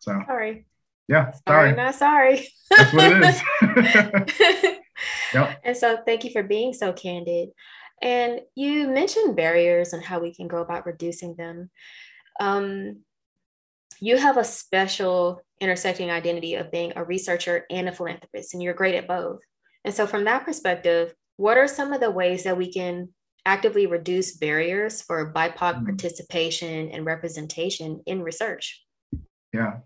[0.00, 0.66] So sorry.
[1.08, 1.76] Yeah, sorry, sorry.
[1.76, 2.48] not sorry.
[2.70, 4.78] That's what it is.
[5.34, 5.60] yep.
[5.64, 7.50] And so, thank you for being so candid.
[8.02, 11.70] And you mentioned barriers and how we can go about reducing them.
[12.40, 13.02] Um,
[14.00, 18.74] you have a special intersecting identity of being a researcher and a philanthropist, and you're
[18.74, 19.40] great at both.
[19.86, 23.08] And so, from that perspective, what are some of the ways that we can
[23.46, 25.86] actively reduce barriers for BIPOC mm-hmm.
[25.86, 28.84] participation and representation in research?
[29.54, 29.78] Yeah,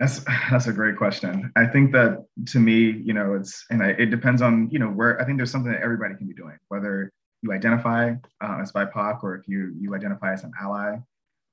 [0.00, 1.52] that's that's a great question.
[1.54, 4.88] I think that to me, you know, it's and I, it depends on you know
[4.88, 8.72] where I think there's something that everybody can be doing, whether you identify uh, as
[8.72, 10.96] BIPOC or if you you identify as an ally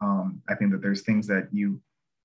[0.01, 1.81] um, I think that there's things that you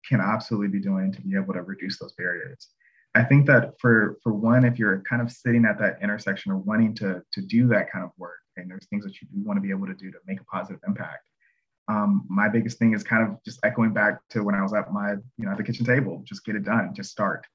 [0.06, 2.68] can absolutely be doing to be able to reduce those barriers.
[3.14, 6.56] I think that for for one, if you're kind of sitting at that intersection or
[6.58, 9.58] wanting to to do that kind of work, and there's things that you do want
[9.58, 11.28] to be able to do to make a positive impact.
[11.88, 14.92] Um, my biggest thing is kind of just echoing back to when I was at
[14.92, 17.46] my you know at the kitchen table, just get it done, just start,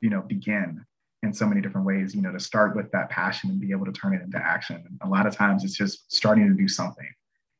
[0.00, 0.84] you know, begin
[1.22, 2.14] in so many different ways.
[2.14, 4.76] You know, to start with that passion and be able to turn it into action.
[4.76, 7.08] And a lot of times, it's just starting to do something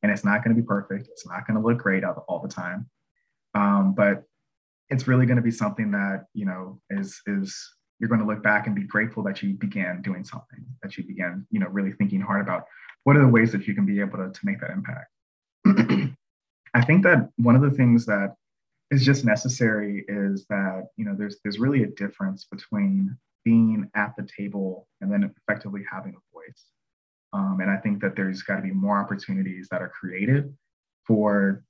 [0.02, 1.08] and it's not going to be perfect.
[1.10, 2.88] It's not going to look great all, the time,
[3.54, 4.24] um, but
[4.90, 8.42] it's really going to be something that you know is is you're going to look
[8.42, 11.92] back and be grateful that you began doing something that you began you know really
[11.92, 12.64] thinking hard about
[13.04, 15.10] what are the ways that you can be able to, to make that impact.
[16.74, 18.34] I think that one of the things that
[18.90, 24.14] is just necessary is that you know there's there's really a difference between being at
[24.16, 26.64] the table and then effectively having a voice.
[27.32, 30.54] Um, and I think that there's got to be more opportunities that are created
[31.06, 31.62] for,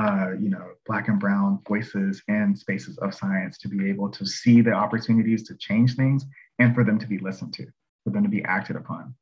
[0.00, 4.24] uh, you know, Black and Brown voices and spaces of science to be able to
[4.24, 6.24] see the opportunities to change things
[6.58, 7.66] and for them to be listened to,
[8.04, 9.14] for them to be acted upon.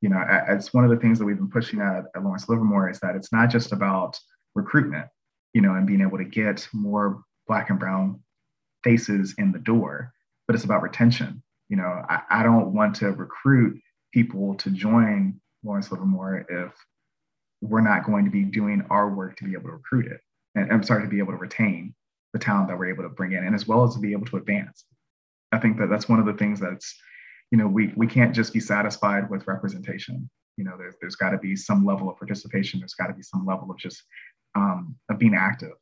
[0.00, 2.88] You know, it's one of the things that we've been pushing at, at Lawrence Livermore
[2.88, 4.18] is that it's not just about
[4.54, 5.06] recruitment,
[5.52, 8.20] you know, and being able to get more Black and Brown
[8.82, 10.12] faces in the door,
[10.46, 11.42] but it's about retention.
[11.68, 13.80] You know, I, I don't want to recruit
[14.14, 16.72] people to join Lawrence Livermore if
[17.62, 20.20] we're not going to be doing our work to be able to recruit it.
[20.54, 21.94] And I'm sorry, to be able to retain
[22.32, 24.26] the talent that we're able to bring in and as well as to be able
[24.26, 24.84] to advance.
[25.52, 26.94] I think that that's one of the things that's,
[27.50, 30.28] you know, we, we can't just be satisfied with representation.
[30.56, 32.80] You know, there's, there's got to be some level of participation.
[32.80, 34.02] There's got to be some level of just
[34.54, 35.72] um, of being active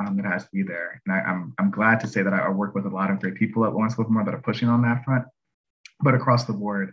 [0.00, 1.00] um, that has to be there.
[1.06, 3.20] And I, am I'm, I'm glad to say that I work with a lot of
[3.20, 5.24] great people at Lawrence Livermore that are pushing on that front.
[6.00, 6.92] But across the board,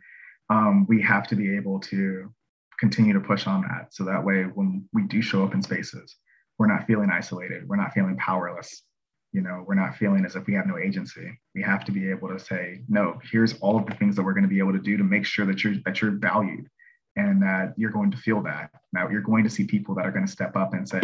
[0.49, 2.33] um, we have to be able to
[2.79, 3.93] continue to push on that.
[3.93, 6.15] So that way, when we do show up in spaces,
[6.57, 7.67] we're not feeling isolated.
[7.67, 8.83] We're not feeling powerless.
[9.31, 11.39] You know, we're not feeling as if we have no agency.
[11.55, 14.33] We have to be able to say, no, here's all of the things that we're
[14.33, 16.67] going to be able to do to make sure that you're that you're valued
[17.15, 18.69] and that you're going to feel that.
[18.91, 21.01] Now you're going to see people that are going to step up and say,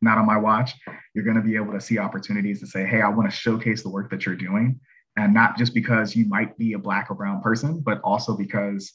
[0.00, 0.72] not on my watch.
[1.14, 3.82] You're going to be able to see opportunities to say, hey, I want to showcase
[3.82, 4.80] the work that you're doing
[5.16, 8.92] and not just because you might be a black or brown person but also because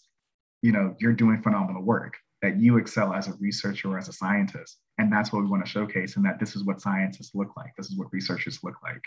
[0.61, 4.14] you know you're doing phenomenal work that you excel as a researcher or as a
[4.14, 4.77] scientist.
[4.98, 7.72] And that's what we want to showcase and that this is what scientists look like
[7.77, 9.02] this is what researchers look like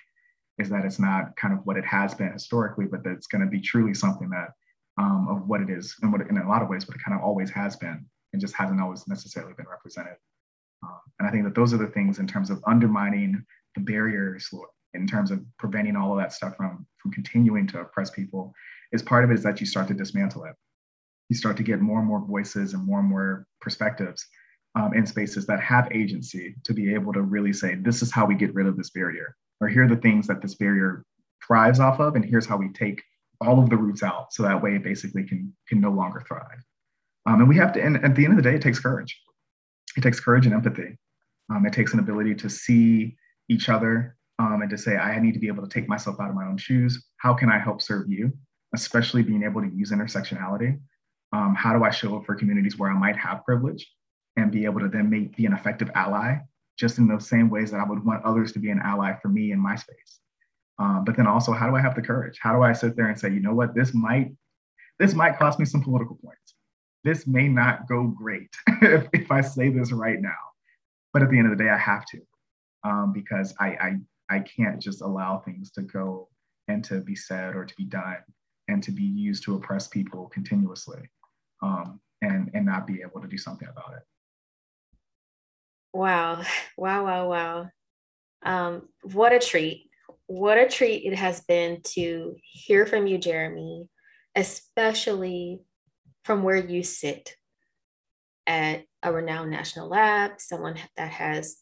[0.59, 3.43] is that it's not kind of what it has been historically but that it's going
[3.43, 4.51] to be truly something that
[4.99, 7.17] um, of what it is and what in a lot of ways what it kind
[7.17, 10.17] of always has been and just hasn't always necessarily been represented.
[10.83, 14.49] Um, and i think that those are the things in terms of undermining the barriers
[14.95, 18.53] in terms of preventing all of that stuff from from continuing to oppress people
[18.93, 20.55] is part of it is that you start to dismantle it
[21.33, 24.27] you start to get more and more voices and more and more perspectives
[24.75, 28.27] um, in spaces that have agency to be able to really say this is how
[28.27, 31.05] we get rid of this barrier or here are the things that this barrier
[31.47, 33.03] thrives off of and here's how we take
[33.41, 36.63] all of the roots out so that way it basically can can no longer thrive
[37.27, 39.19] um, and we have to and at the end of the day it takes courage
[39.97, 40.99] it takes courage and empathy
[41.51, 43.17] um, it takes an ability to see
[43.49, 46.29] each other um, and to say, I need to be able to take myself out
[46.29, 47.05] of my own shoes.
[47.19, 48.33] How can I help serve you?
[48.75, 50.81] Especially being able to use intersectionality.
[51.33, 53.91] Um, how do I show up for communities where I might have privilege
[54.37, 56.37] and be able to then make, be an effective ally
[56.79, 59.29] just in those same ways that I would want others to be an ally for
[59.29, 60.21] me in my space.
[60.79, 62.39] Um, but then also, how do I have the courage?
[62.41, 64.33] How do I sit there and say, you know what, this might
[64.99, 66.55] this might cost me some political points.
[67.03, 70.31] This may not go great if, if I say this right now,
[71.13, 72.21] but at the end of the day, I have to
[72.85, 73.97] um, because I, I
[74.31, 76.29] I can't just allow things to go
[76.69, 78.19] and to be said or to be done
[78.69, 81.03] and to be used to oppress people continuously
[81.63, 84.03] um, and and not be able to do something about it.
[85.93, 86.43] Wow,
[86.77, 87.69] wow, wow, wow.
[88.45, 89.89] Um, what a treat.
[90.27, 93.89] What a treat it has been to hear from you, Jeremy,
[94.35, 95.61] especially
[96.25, 97.37] from where you sit
[98.47, 101.59] at a renowned national lab, someone that has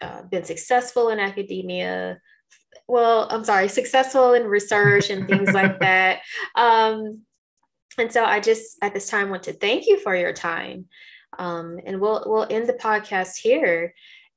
[0.00, 2.18] uh, been successful in academia.
[2.88, 6.20] Well, I'm sorry, successful in research and things like that.
[6.56, 7.22] Um,
[7.98, 10.86] and so I just at this time want to thank you for your time.
[11.38, 13.94] Um, and we'll we'll end the podcast here.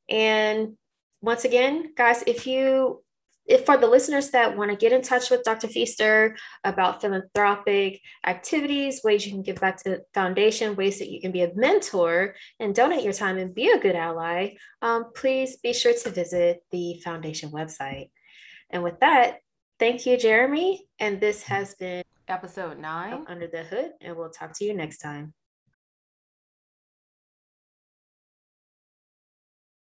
[0.09, 0.77] And
[1.21, 3.01] once again, guys, if you
[3.47, 5.67] if for the listeners that want to get in touch with Dr.
[5.67, 11.21] Feaster about philanthropic activities, ways you can give back to the foundation, ways that you
[11.21, 15.57] can be a mentor and donate your time and be a good ally, um, please
[15.57, 18.09] be sure to visit the foundation website.
[18.71, 19.37] And with that,
[19.77, 20.87] thank you, Jeremy.
[20.99, 24.99] And this has been episode nine Under the Hood, and we'll talk to you next
[24.99, 25.33] time.